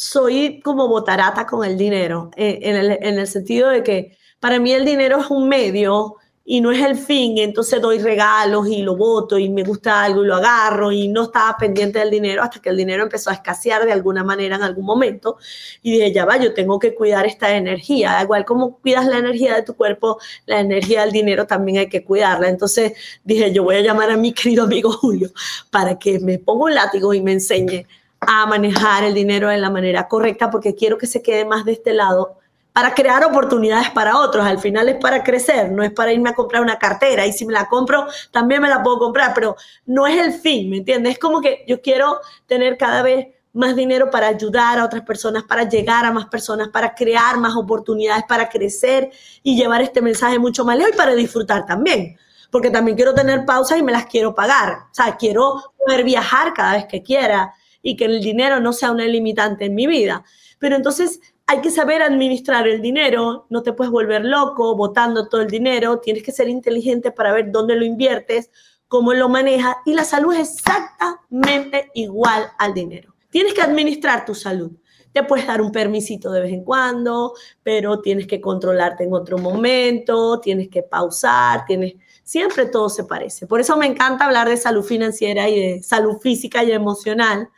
[0.00, 4.58] soy como botarata con el dinero, eh, en, el, en, el, sentido de que para
[4.58, 8.80] mí el dinero es un medio y no es el fin, entonces doy regalos y
[8.80, 12.42] lo voto y me gusta algo y lo agarro y no estaba pendiente del dinero
[12.42, 15.36] hasta que el dinero empezó a escasear de alguna manera en algún momento
[15.82, 19.54] y dije, ya va, yo tengo que cuidar esta energía, igual como cuidas la energía
[19.54, 22.48] de tu cuerpo, la energía del dinero también hay que cuidarla.
[22.48, 25.30] Entonces dije, yo voy a llamar a mi querido amigo Julio
[25.70, 27.86] para que me ponga un látigo y me enseñe
[28.20, 31.72] a manejar el dinero de la manera correcta porque quiero que se quede más de
[31.72, 32.38] este lado
[32.72, 34.44] para crear oportunidades para otros.
[34.44, 37.26] Al final es para crecer, no es para irme a comprar una cartera.
[37.26, 39.56] Y si me la compro, también me la puedo comprar, pero
[39.86, 41.14] no es el fin, ¿me entiendes?
[41.14, 45.42] Es como que yo quiero tener cada vez más dinero para ayudar a otras personas,
[45.42, 49.10] para llegar a más personas, para crear más oportunidades, para crecer
[49.42, 52.16] y llevar este mensaje mucho más lejos y para disfrutar también.
[52.50, 54.84] Porque también quiero tener pausas y me las quiero pagar.
[54.90, 57.52] O sea, quiero poder viajar cada vez que quiera
[57.82, 60.24] y que el dinero no sea una limitante en mi vida.
[60.58, 65.40] Pero entonces hay que saber administrar el dinero, no te puedes volver loco botando todo
[65.40, 68.50] el dinero, tienes que ser inteligente para ver dónde lo inviertes,
[68.86, 73.14] cómo lo manejas y la salud es exactamente igual al dinero.
[73.30, 74.72] Tienes que administrar tu salud.
[75.12, 79.38] Te puedes dar un permisito de vez en cuando, pero tienes que controlarte en otro
[79.38, 83.48] momento, tienes que pausar, tienes siempre todo se parece.
[83.48, 87.48] Por eso me encanta hablar de salud financiera y de salud física y emocional,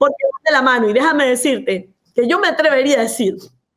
[0.00, 0.88] porque de la mano.
[0.88, 3.36] Y déjame decirte que yo me atrevería a decir,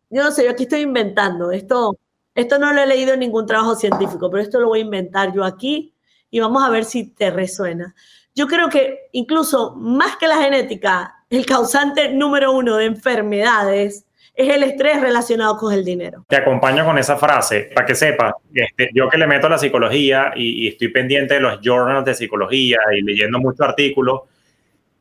[0.09, 1.97] yo no sé, yo aquí estoy inventando, esto,
[2.33, 5.33] esto no lo he leído en ningún trabajo científico, pero esto lo voy a inventar
[5.33, 5.93] yo aquí
[6.31, 7.93] y vamos a ver si te resuena.
[8.33, 14.49] Yo creo que incluso más que la genética, el causante número uno de enfermedades es
[14.49, 16.25] el estrés relacionado con el dinero.
[16.29, 19.57] Te acompaño con esa frase, para que sepas, este, yo que le meto a la
[19.57, 24.21] psicología y, estoy pendiente de los journals de psicología y leyendo muchos artículos,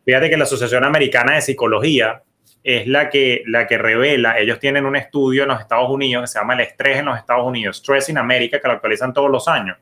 [0.05, 2.23] Fíjate que la Asociación Americana de Psicología
[2.65, 6.27] es la que, la que revela, ellos tienen un estudio en los Estados Unidos que
[6.29, 9.31] se llama el estrés en los Estados Unidos, Stress in America, que lo actualizan todos
[9.31, 9.77] los años.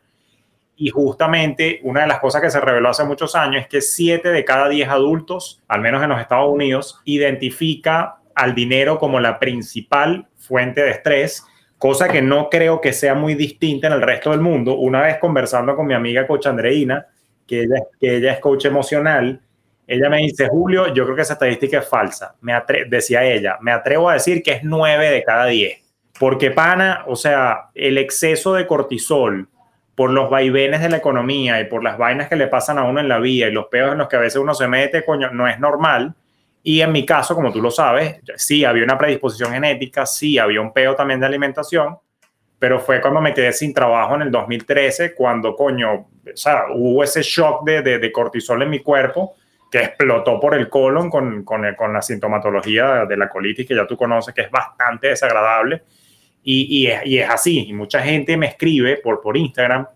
[0.77, 4.31] Y justamente una de las cosas que se reveló hace muchos años es que 7
[4.31, 9.39] de cada 10 adultos, al menos en los Estados Unidos, identifica al dinero como la
[9.39, 11.45] principal fuente de estrés,
[11.77, 14.77] cosa que no creo que sea muy distinta en el resto del mundo.
[14.77, 17.07] Una vez conversando con mi amiga coach Andreina,
[17.47, 19.43] que ella, que ella es coach emocional,
[19.91, 22.37] ella me dice, Julio, yo creo que esa estadística es falsa.
[22.43, 22.55] Me
[22.89, 25.81] decía ella, me atrevo a decir que es 9 de cada 10.
[26.21, 29.49] Porque, pana, o sea, el exceso de cortisol
[29.97, 33.01] por los vaivenes de la economía y por las vainas que le pasan a uno
[33.01, 35.31] en la vida y los peos en los que a veces uno se mete, coño,
[35.33, 36.15] no es normal.
[36.63, 40.61] Y en mi caso, como tú lo sabes, sí había una predisposición genética, sí había
[40.61, 41.97] un peo también de alimentación,
[42.61, 47.03] pero fue cuando me quedé sin trabajo en el 2013, cuando, coño, o sea, hubo
[47.03, 49.35] ese shock de, de, cortisol en mi cuerpo
[49.71, 53.87] que explotó por el colon con, con, con, la sintomatología de la colitis que ya
[53.87, 55.83] tú conoces, que es bastante desagradable.
[56.43, 59.87] Y, y, es, y, es, así, y mucha gente me escribe por, por Instagram,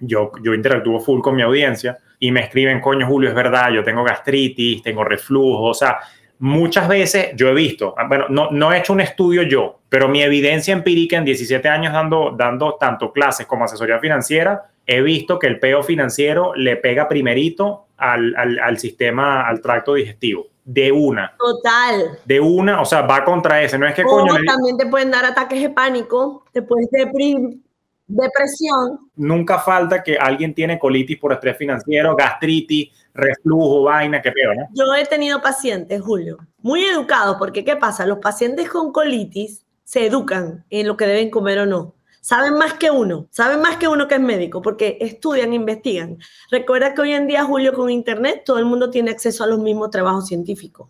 [0.00, 3.84] yo, yo interactúo full con mi audiencia, y me escriben, coño Julio, es verdad, yo
[3.84, 5.98] tengo gastritis, tengo reflujo, o sea,
[6.38, 10.22] muchas veces yo he visto, bueno, no, no he hecho un estudio yo, pero mi
[10.22, 15.46] evidencia empírica en 17 años dando, dando tanto clases como asesoría financiera, he visto que
[15.48, 21.32] el peo financiero le pega primerito al, al, al sistema, al tracto digestivo de una.
[21.38, 22.18] Total.
[22.24, 23.78] De una, o sea, va contra ese.
[23.78, 24.34] No es que coño.
[24.44, 27.58] También te pueden dar ataques de pánico, te puedes deprimir,
[28.06, 29.10] depresión.
[29.14, 34.68] Nunca falta que alguien tiene colitis por estrés financiero, gastritis, reflujo, vaina, qué peor, ¿no?
[34.74, 38.04] Yo he tenido pacientes, Julio, muy educados, porque ¿qué pasa?
[38.04, 41.94] Los pacientes con colitis se educan en lo que deben comer o no.
[42.26, 46.18] Saben más que uno, saben más que uno que es médico, porque estudian, investigan.
[46.50, 49.60] Recuerda que hoy en día, Julio, con Internet, todo el mundo tiene acceso a los
[49.60, 50.88] mismos trabajos científicos.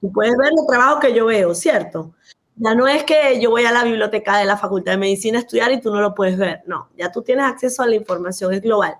[0.00, 2.16] Tú puedes ver los trabajos que yo veo, ¿cierto?
[2.56, 5.42] Ya no es que yo voy a la biblioteca de la Facultad de Medicina a
[5.42, 6.62] estudiar y tú no lo puedes ver.
[6.66, 8.96] No, ya tú tienes acceso a la información, es global.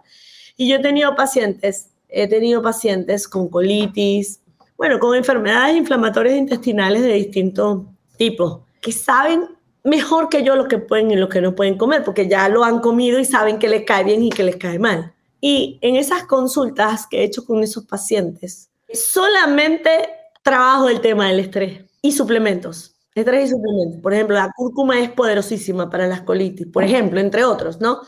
[0.56, 4.40] Y yo he tenido pacientes, he tenido pacientes con colitis,
[4.76, 7.82] bueno, con enfermedades inflamatorias intestinales de distintos
[8.16, 9.48] tipos, que saben
[9.84, 12.64] mejor que yo lo que pueden y lo que no pueden comer, porque ya lo
[12.64, 15.14] han comido y saben que les cae bien y que les cae mal.
[15.40, 20.08] Y en esas consultas que he hecho con esos pacientes, solamente
[20.42, 24.00] trabajo el tema del estrés y suplementos Estrés y suplementos.
[24.00, 28.00] Por ejemplo, la cúrcuma es poderosísima para las colitis, por ejemplo, entre otros, ¿no?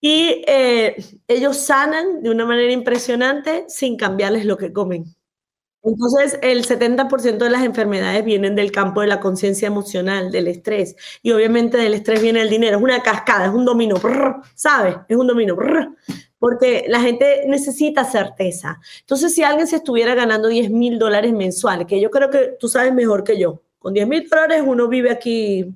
[0.00, 0.96] Y eh,
[1.26, 5.16] ellos sanan de una manera impresionante sin cambiarles lo que comen.
[5.86, 10.96] Entonces, el 70% de las enfermedades vienen del campo de la conciencia emocional, del estrés.
[11.22, 12.78] Y obviamente del estrés viene el dinero.
[12.78, 13.94] Es una cascada, es un dominó,
[14.56, 14.96] ¿sabes?
[15.08, 15.56] Es un dominó.
[16.40, 18.80] Porque la gente necesita certeza.
[19.00, 22.68] Entonces, si alguien se estuviera ganando 10 mil dólares mensuales, que yo creo que tú
[22.68, 25.72] sabes mejor que yo, con 10 mil dólares uno vive aquí,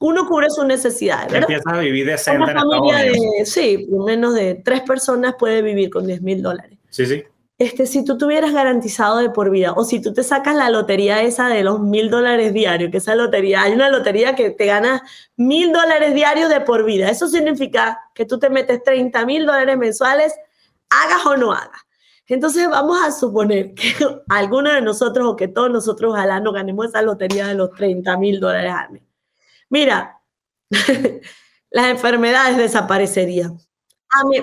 [0.00, 1.32] uno cubre sus necesidades.
[1.32, 1.48] ¿verdad?
[1.48, 2.42] Empiezas a vivir decente.
[2.42, 6.76] Una familia de, sí, menos de tres personas puede vivir con 10 mil dólares.
[6.90, 7.22] Sí, sí.
[7.58, 11.22] Este, si tú tuvieras garantizado de por vida, o si tú te sacas la lotería
[11.22, 15.02] esa de los mil dólares diarios, que esa lotería, hay una lotería que te gana
[15.36, 17.10] mil dólares diarios de por vida.
[17.10, 20.34] Eso significa que tú te metes 30 mil dólares mensuales,
[20.88, 21.82] hagas o no hagas.
[22.28, 23.92] Entonces vamos a suponer que
[24.28, 28.16] alguno de nosotros o que todos nosotros ojalá no ganemos esa lotería de los 30
[28.18, 29.02] mil dólares al.
[29.68, 30.20] Mira,
[31.70, 33.58] las enfermedades desaparecerían.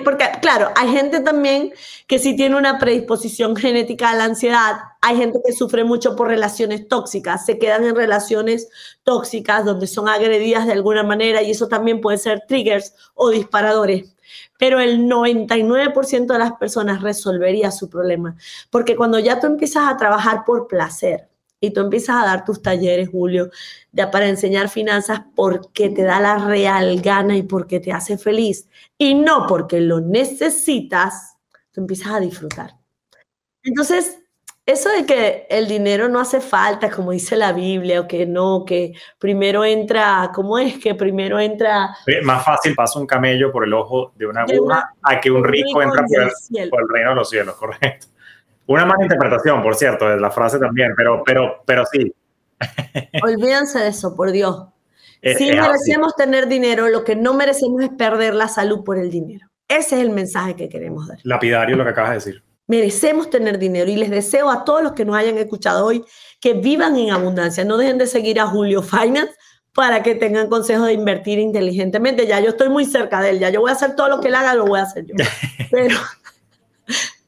[0.04, 1.72] Porque claro, hay gente también
[2.06, 6.28] que sí tiene una predisposición genética a la ansiedad, hay gente que sufre mucho por
[6.28, 8.68] relaciones tóxicas, se quedan en relaciones
[9.02, 14.12] tóxicas donde son agredidas de alguna manera y eso también puede ser triggers o disparadores
[14.58, 18.36] pero el 99% de las personas resolvería su problema.
[18.70, 21.28] Porque cuando ya tú empiezas a trabajar por placer
[21.60, 23.50] y tú empiezas a dar tus talleres, Julio,
[23.92, 28.68] ya para enseñar finanzas porque te da la real gana y porque te hace feliz
[28.98, 31.36] y no porque lo necesitas,
[31.72, 32.74] tú empiezas a disfrutar.
[33.62, 34.18] Entonces,
[34.66, 38.64] eso de que el dinero no hace falta, como dice la Biblia, o que no,
[38.66, 41.96] que primero entra, ¿cómo es que primero entra?
[42.24, 45.80] Más fácil pasa un camello por el ojo de una aguja a que un rico,
[45.82, 48.08] entra por el, por el, reino de los cielos, correcto.
[48.66, 52.12] Una mala interpretación, por cierto, de la frase también, pero, pero, pero sí.
[53.22, 54.66] Olvídense de eso, por Dios.
[55.22, 59.46] Si merecemos tener dinero, lo que no merecemos es perder la salud por el dinero.
[59.68, 61.18] Ese es el mensaje que queremos dar.
[61.24, 62.42] Lapidario lo que acabas de decir.
[62.68, 66.04] Merecemos tener dinero y les deseo a todos los que nos hayan escuchado hoy
[66.40, 67.64] que vivan en abundancia.
[67.64, 69.32] No dejen de seguir a Julio Finance
[69.72, 72.26] para que tengan consejos de invertir inteligentemente.
[72.26, 74.28] Ya yo estoy muy cerca de él, ya yo voy a hacer todo lo que
[74.28, 75.14] él haga, lo voy a hacer yo.
[75.70, 75.96] Pero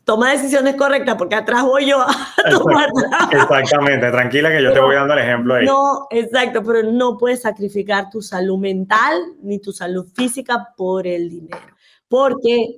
[0.09, 2.09] toma decisiones correctas porque atrás voy yo a
[2.51, 2.89] tomar.
[3.31, 5.67] Exactamente, tranquila que yo te voy dando el ejemplo ahí.
[5.67, 11.29] No, exacto, pero no puedes sacrificar tu salud mental ni tu salud física por el
[11.29, 11.61] dinero,
[12.09, 12.77] porque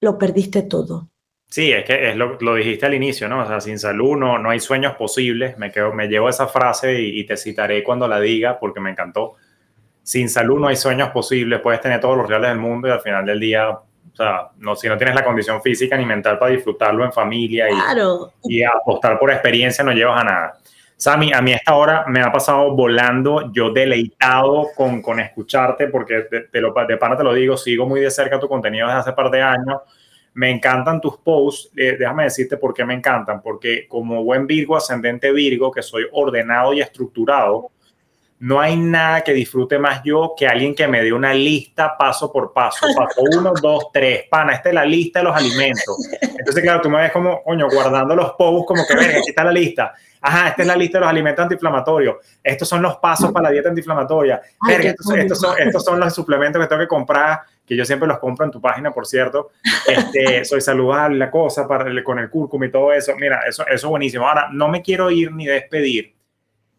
[0.00, 1.10] lo perdiste todo.
[1.46, 3.44] Sí, es que es lo, lo, dijiste al inicio, ¿no?
[3.44, 5.56] O sea, sin salud no, no hay sueños posibles.
[5.56, 8.90] Me, quedo, me llevo esa frase y, y, te citaré cuando la diga porque me
[8.90, 9.34] encantó.
[10.02, 11.60] Sin salud no hay sueños posibles.
[11.60, 13.68] Puedes tener todos los reales del mundo y al final del día,
[14.12, 17.68] o sea, no, si no tienes la condición física ni mental para disfrutarlo en familia
[17.68, 18.32] y, claro.
[18.44, 20.58] y apostar por experiencia, no llevas a nada.
[20.96, 25.88] Sammy, a mí a esta hora me ha pasado volando, yo deleitado con, con escucharte,
[25.88, 29.00] porque de, lo, de pana te lo digo, sigo muy de cerca tu contenido desde
[29.00, 29.80] hace par de años.
[30.34, 34.76] Me encantan tus posts, eh, déjame decirte por qué me encantan, porque como buen Virgo,
[34.76, 37.70] ascendente Virgo, que soy ordenado y estructurado,
[38.44, 42.30] no hay nada que disfrute más yo que alguien que me dé una lista paso
[42.30, 42.86] por paso.
[42.94, 44.24] Paso uno, dos, tres.
[44.30, 46.10] Pana, esta es la lista de los alimentos.
[46.20, 49.44] Entonces, claro, tú me ves como, coño, guardando los posts, como que, verga, aquí está
[49.44, 49.94] la lista.
[50.20, 52.16] Ajá, esta es la lista de los alimentos antiinflamatorios.
[52.42, 54.42] Estos son los pasos para la dieta antiinflamatoria.
[54.68, 55.06] Verga, estos,
[55.40, 58.50] son, estos son los suplementos que tengo que comprar, que yo siempre los compro en
[58.50, 59.52] tu página, por cierto.
[59.86, 63.14] Este, soy saludable, la cosa, para, con el cúrcuma y todo eso.
[63.16, 64.28] Mira, eso, eso es buenísimo.
[64.28, 66.14] Ahora, no me quiero ir ni despedir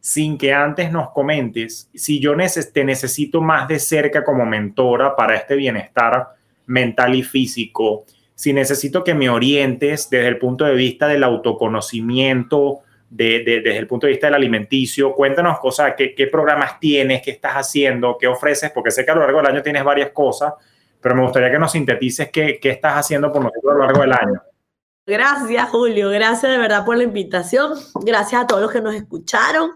[0.06, 2.36] sin que antes nos comentes si yo
[2.72, 6.28] te necesito más de cerca como mentora para este bienestar
[6.68, 12.82] mental y físico, si necesito que me orientes desde el punto de vista del autoconocimiento,
[13.10, 15.12] desde el punto de vista del alimenticio.
[15.16, 19.16] Cuéntanos cosas, qué, qué programas tienes, qué estás haciendo, qué ofreces, porque sé que a
[19.16, 20.54] lo largo del año tienes varias cosas,
[21.02, 24.02] pero me gustaría que nos sintetices qué, qué estás haciendo por nosotros a lo largo
[24.02, 24.40] del año.
[25.08, 26.10] Gracias, Julio.
[26.12, 27.74] Gracias de verdad por la invitación.
[28.04, 29.72] Gracias a todos los que nos escucharon.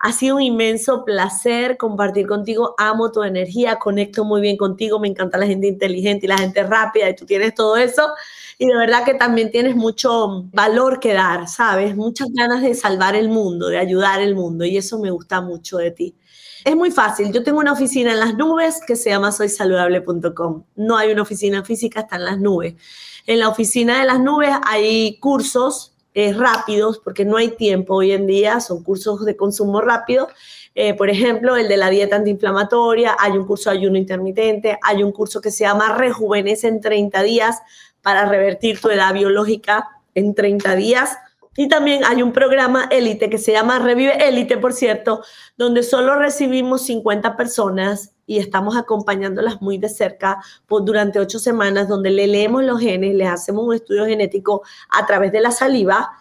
[0.00, 2.74] Ha sido un inmenso placer compartir contigo.
[2.78, 5.00] Amo tu energía, conecto muy bien contigo.
[5.00, 8.08] Me encanta la gente inteligente y la gente rápida y tú tienes todo eso.
[8.58, 11.96] Y de verdad que también tienes mucho valor que dar, ¿sabes?
[11.96, 15.78] Muchas ganas de salvar el mundo, de ayudar el mundo y eso me gusta mucho
[15.78, 16.14] de ti.
[16.64, 17.32] Es muy fácil.
[17.32, 20.64] Yo tengo una oficina en las nubes que se llama soysaludable.com.
[20.76, 22.74] No hay una oficina física, está en las nubes.
[23.26, 28.10] En la oficina de las nubes hay cursos eh, rápidos, porque no hay tiempo hoy
[28.10, 30.28] en día, son cursos de consumo rápido.
[30.74, 35.04] Eh, por ejemplo, el de la dieta antiinflamatoria, hay un curso de ayuno intermitente, hay
[35.04, 37.58] un curso que se llama Rejuvenece en 30 días
[38.02, 41.16] para revertir tu edad biológica en 30 días.
[41.60, 45.24] Y también hay un programa élite que se llama Revive Élite, por cierto,
[45.56, 50.38] donde solo recibimos 50 personas y estamos acompañándolas muy de cerca
[50.68, 55.04] por, durante ocho semanas, donde le leemos los genes, les hacemos un estudio genético a
[55.04, 56.12] través de la saliva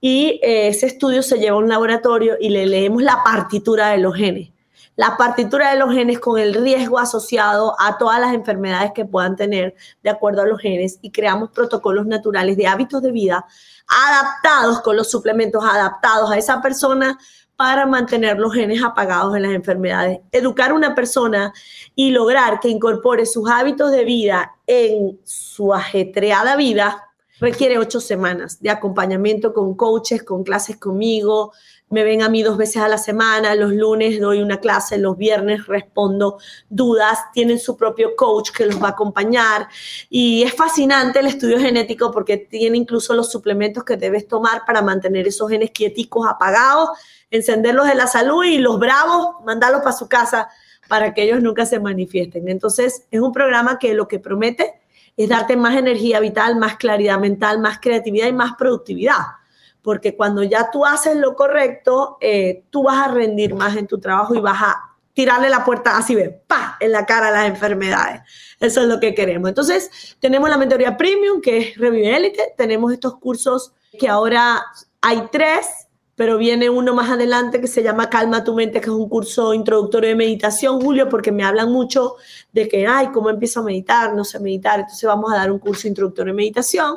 [0.00, 3.98] y eh, ese estudio se lleva a un laboratorio y le leemos la partitura de
[3.98, 4.53] los genes
[4.96, 9.36] la partitura de los genes con el riesgo asociado a todas las enfermedades que puedan
[9.36, 13.46] tener de acuerdo a los genes y creamos protocolos naturales de hábitos de vida
[13.88, 17.18] adaptados con los suplementos adaptados a esa persona
[17.56, 20.20] para mantener los genes apagados en las enfermedades.
[20.32, 21.52] Educar a una persona
[21.94, 27.04] y lograr que incorpore sus hábitos de vida en su ajetreada vida
[27.40, 31.52] requiere ocho semanas de acompañamiento con coaches, con clases conmigo,
[31.94, 35.16] me ven a mí dos veces a la semana, los lunes doy una clase, los
[35.16, 36.38] viernes respondo
[36.68, 39.68] dudas, tienen su propio coach que los va a acompañar
[40.10, 44.82] y es fascinante el estudio genético porque tiene incluso los suplementos que debes tomar para
[44.82, 46.90] mantener esos genes quieticos apagados,
[47.30, 50.48] encenderlos de la salud y los bravos, mandarlos para su casa
[50.88, 52.48] para que ellos nunca se manifiesten.
[52.48, 54.74] Entonces, es un programa que lo que promete
[55.16, 59.43] es darte más energía vital, más claridad mental, más creatividad y más productividad
[59.84, 64.00] porque cuando ya tú haces lo correcto, eh, tú vas a rendir más en tu
[64.00, 64.80] trabajo y vas a
[65.12, 68.22] tirarle la puerta así, ve, pa, en la cara a las enfermedades.
[68.58, 69.50] Eso es lo que queremos.
[69.50, 74.64] Entonces, tenemos la mentoría premium, que es Revive Elite, tenemos estos cursos que ahora
[75.02, 75.66] hay tres,
[76.14, 79.52] pero viene uno más adelante que se llama Calma tu mente, que es un curso
[79.52, 82.16] introductorio de meditación, Julio, porque me hablan mucho
[82.52, 84.14] de que, ay, ¿cómo empiezo a meditar?
[84.14, 86.96] No sé meditar, entonces vamos a dar un curso introductorio de meditación.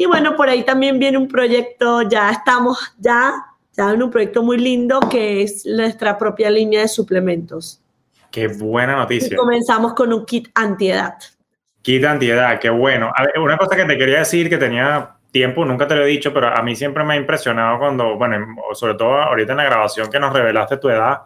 [0.00, 3.34] Y bueno, por ahí también viene un proyecto, ya estamos ya,
[3.76, 7.82] ya en un proyecto muy lindo que es nuestra propia línea de suplementos.
[8.30, 9.34] Qué buena noticia.
[9.34, 11.14] Y comenzamos con un kit antiedad.
[11.82, 13.10] Kit antiedad, qué bueno.
[13.12, 16.08] A ver, una cosa que te quería decir que tenía tiempo, nunca te lo he
[16.08, 19.64] dicho, pero a mí siempre me ha impresionado cuando, bueno, sobre todo ahorita en la
[19.64, 21.22] grabación que nos revelaste tu edad,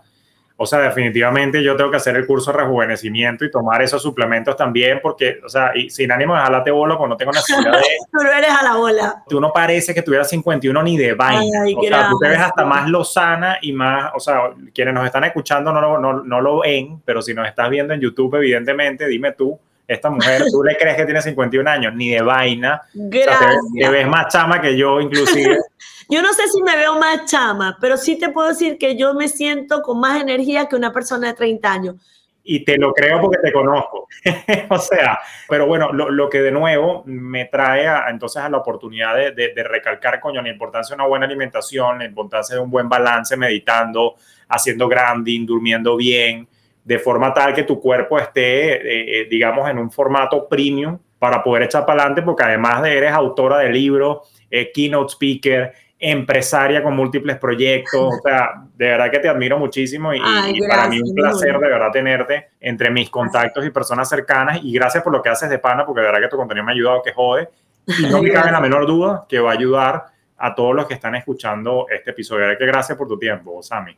[0.62, 4.56] o sea, definitivamente yo tengo que hacer el curso de rejuvenecimiento y tomar esos suplementos
[4.56, 7.82] también, porque, o sea, y sin ánimo de jalarte bola, pues no tengo necesidad de.
[8.12, 9.24] tú no eres a la bola.
[9.28, 11.64] Tú no parece que tuvieras 51 ni de vaina.
[11.76, 15.24] o sea, tú te ves hasta más lozana y más, o sea, quienes nos están
[15.24, 19.08] escuchando no lo, no, no lo ven, pero si nos estás viendo en YouTube, evidentemente,
[19.08, 19.58] dime tú
[19.88, 21.94] esta mujer, ¿tú le crees que tiene 51 años?
[21.94, 22.80] Ni de vaina.
[22.94, 23.56] Gracias.
[23.76, 25.58] te, ves más chama que yo, inclusive.
[26.12, 29.14] yo no sé si me veo más chama, pero sí te puedo decir que yo
[29.14, 31.96] me siento con más energía que una persona de 30 años.
[32.44, 34.08] Y te lo creo porque te conozco.
[34.68, 39.14] o sea, pero bueno, lo, que de nuevo me trae a, entonces a la oportunidad
[39.14, 42.88] de, de, recalcar, coño, la importancia de una buena alimentación, la importancia de un buen
[42.88, 44.16] balance, meditando,
[44.48, 46.48] haciendo grounding, durmiendo bien,
[46.84, 51.42] de forma tal que tu cuerpo esté, eh, eh, digamos, en un formato premium para
[51.42, 55.72] poder echar para adelante, porque además de eres autora de libros, eh, keynote speaker,
[56.04, 58.14] empresaria con múltiples proyectos.
[58.18, 60.20] O sea, de verdad que te admiro muchísimo y,
[60.68, 64.58] para mí un placer de verdad tenerte entre mis contactos y personas cercanas.
[64.62, 66.72] Y gracias por lo que haces de pana, porque de verdad que tu contenido me
[66.72, 67.48] ha ayudado, que jode.
[67.86, 70.94] Y no me cabe la menor duda que va a ayudar a todos los que
[70.94, 72.48] están escuchando este episodio.
[72.48, 73.96] De que gracias por tu tiempo, Sami.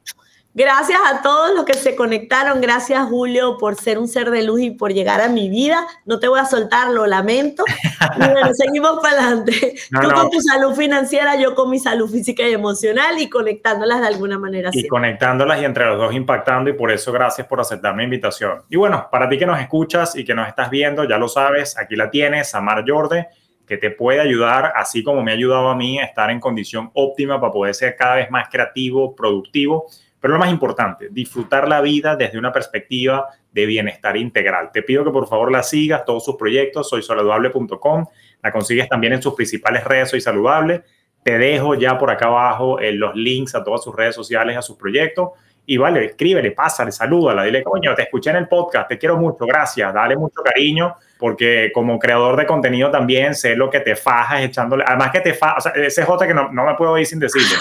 [0.57, 2.61] Gracias a todos los que se conectaron.
[2.61, 5.85] Gracias, Julio, por ser un ser de luz y por llegar a mi vida.
[6.05, 7.65] No te voy a soltar, lo lamento.
[8.17, 9.75] Y bueno, seguimos para adelante.
[9.91, 14.07] Tú con tu salud financiera, yo con mi salud física y emocional y conectándolas de
[14.07, 14.71] alguna manera.
[14.73, 16.71] Y conectándolas y entre los dos impactando.
[16.71, 18.63] Y por eso, gracias por aceptar mi invitación.
[18.69, 21.79] Y bueno, para ti que nos escuchas y que nos estás viendo, ya lo sabes,
[21.79, 23.29] aquí la tienes, Samar Jorde
[23.67, 26.91] que te puede ayudar, así como me ha ayudado a mí, a estar en condición
[26.93, 29.87] óptima para poder ser cada vez más creativo, productivo
[30.25, 34.71] pero lo más importante, disfrutar la vida desde una perspectiva de bienestar integral.
[34.73, 38.07] Te pido que por favor la sigas, todos sus proyectos, soysaludable.com,
[38.43, 40.83] la consigues también en sus principales redes, Soy Saludable.
[41.23, 44.63] Te dejo ya por acá abajo eh, los links a todas sus redes sociales, a
[44.63, 45.33] sus proyectos.
[45.67, 49.47] Y vale, escríbele, pásale, salúdala, dile, coño, te escuché en el podcast, te quiero mucho,
[49.47, 54.43] gracias, dale mucho cariño, porque como creador de contenido también sé lo que te fajas
[54.43, 57.07] echándole, además que te fajas, o sea, ese J que no, no me puedo ir
[57.07, 57.57] sin decirle.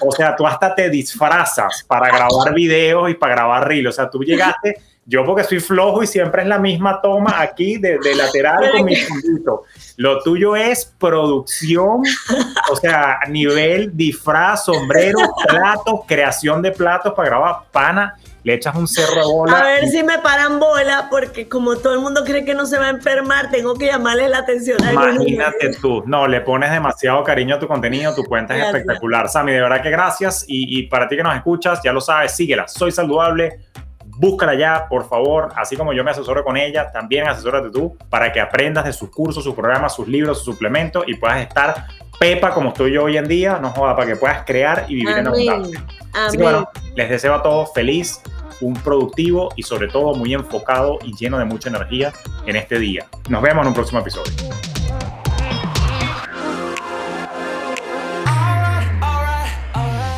[0.00, 3.88] O sea, tú hasta te disfrazas para grabar videos y para grabar reels.
[3.88, 7.76] O sea, tú llegaste, yo porque soy flojo y siempre es la misma toma aquí
[7.76, 9.64] de, lateral con mi fundito.
[10.00, 12.00] Lo tuyo es producción,
[12.70, 18.88] o sea, nivel disfraz, sombrero, platos, creación de platos para grabar pana le echas un
[18.88, 19.58] cerro de bola.
[19.58, 22.78] A ver si me paran bola, porque como todo el mundo cree que no se
[22.78, 27.22] va a enfermar, tengo que llamarle la atención a Imagínate tú, no, le pones demasiado
[27.22, 29.28] cariño a tu contenido, tu cuenta es espectacular.
[29.28, 30.46] Sammy, de verdad que gracias.
[30.48, 32.66] Y, y, para ti que nos escuchas, ya lo sabes, síguela.
[32.68, 33.66] Soy saludable.
[34.20, 35.48] Búscala ya, por favor.
[35.56, 39.08] Así como yo me asesoro con ella, también asesórate tú para que aprendas de sus
[39.08, 41.86] cursos, sus programas, sus libros, sus suplementos y puedas estar
[42.18, 45.16] pepa como estoy yo hoy en día, no joda, para que puedas crear y vivir
[45.16, 45.82] en abundancia.
[46.12, 48.20] Así que bueno, les deseo a todos feliz,
[48.60, 52.12] un productivo y sobre todo muy enfocado y lleno de mucha energía
[52.44, 53.06] en este día.
[53.30, 54.32] Nos vemos en un próximo episodio.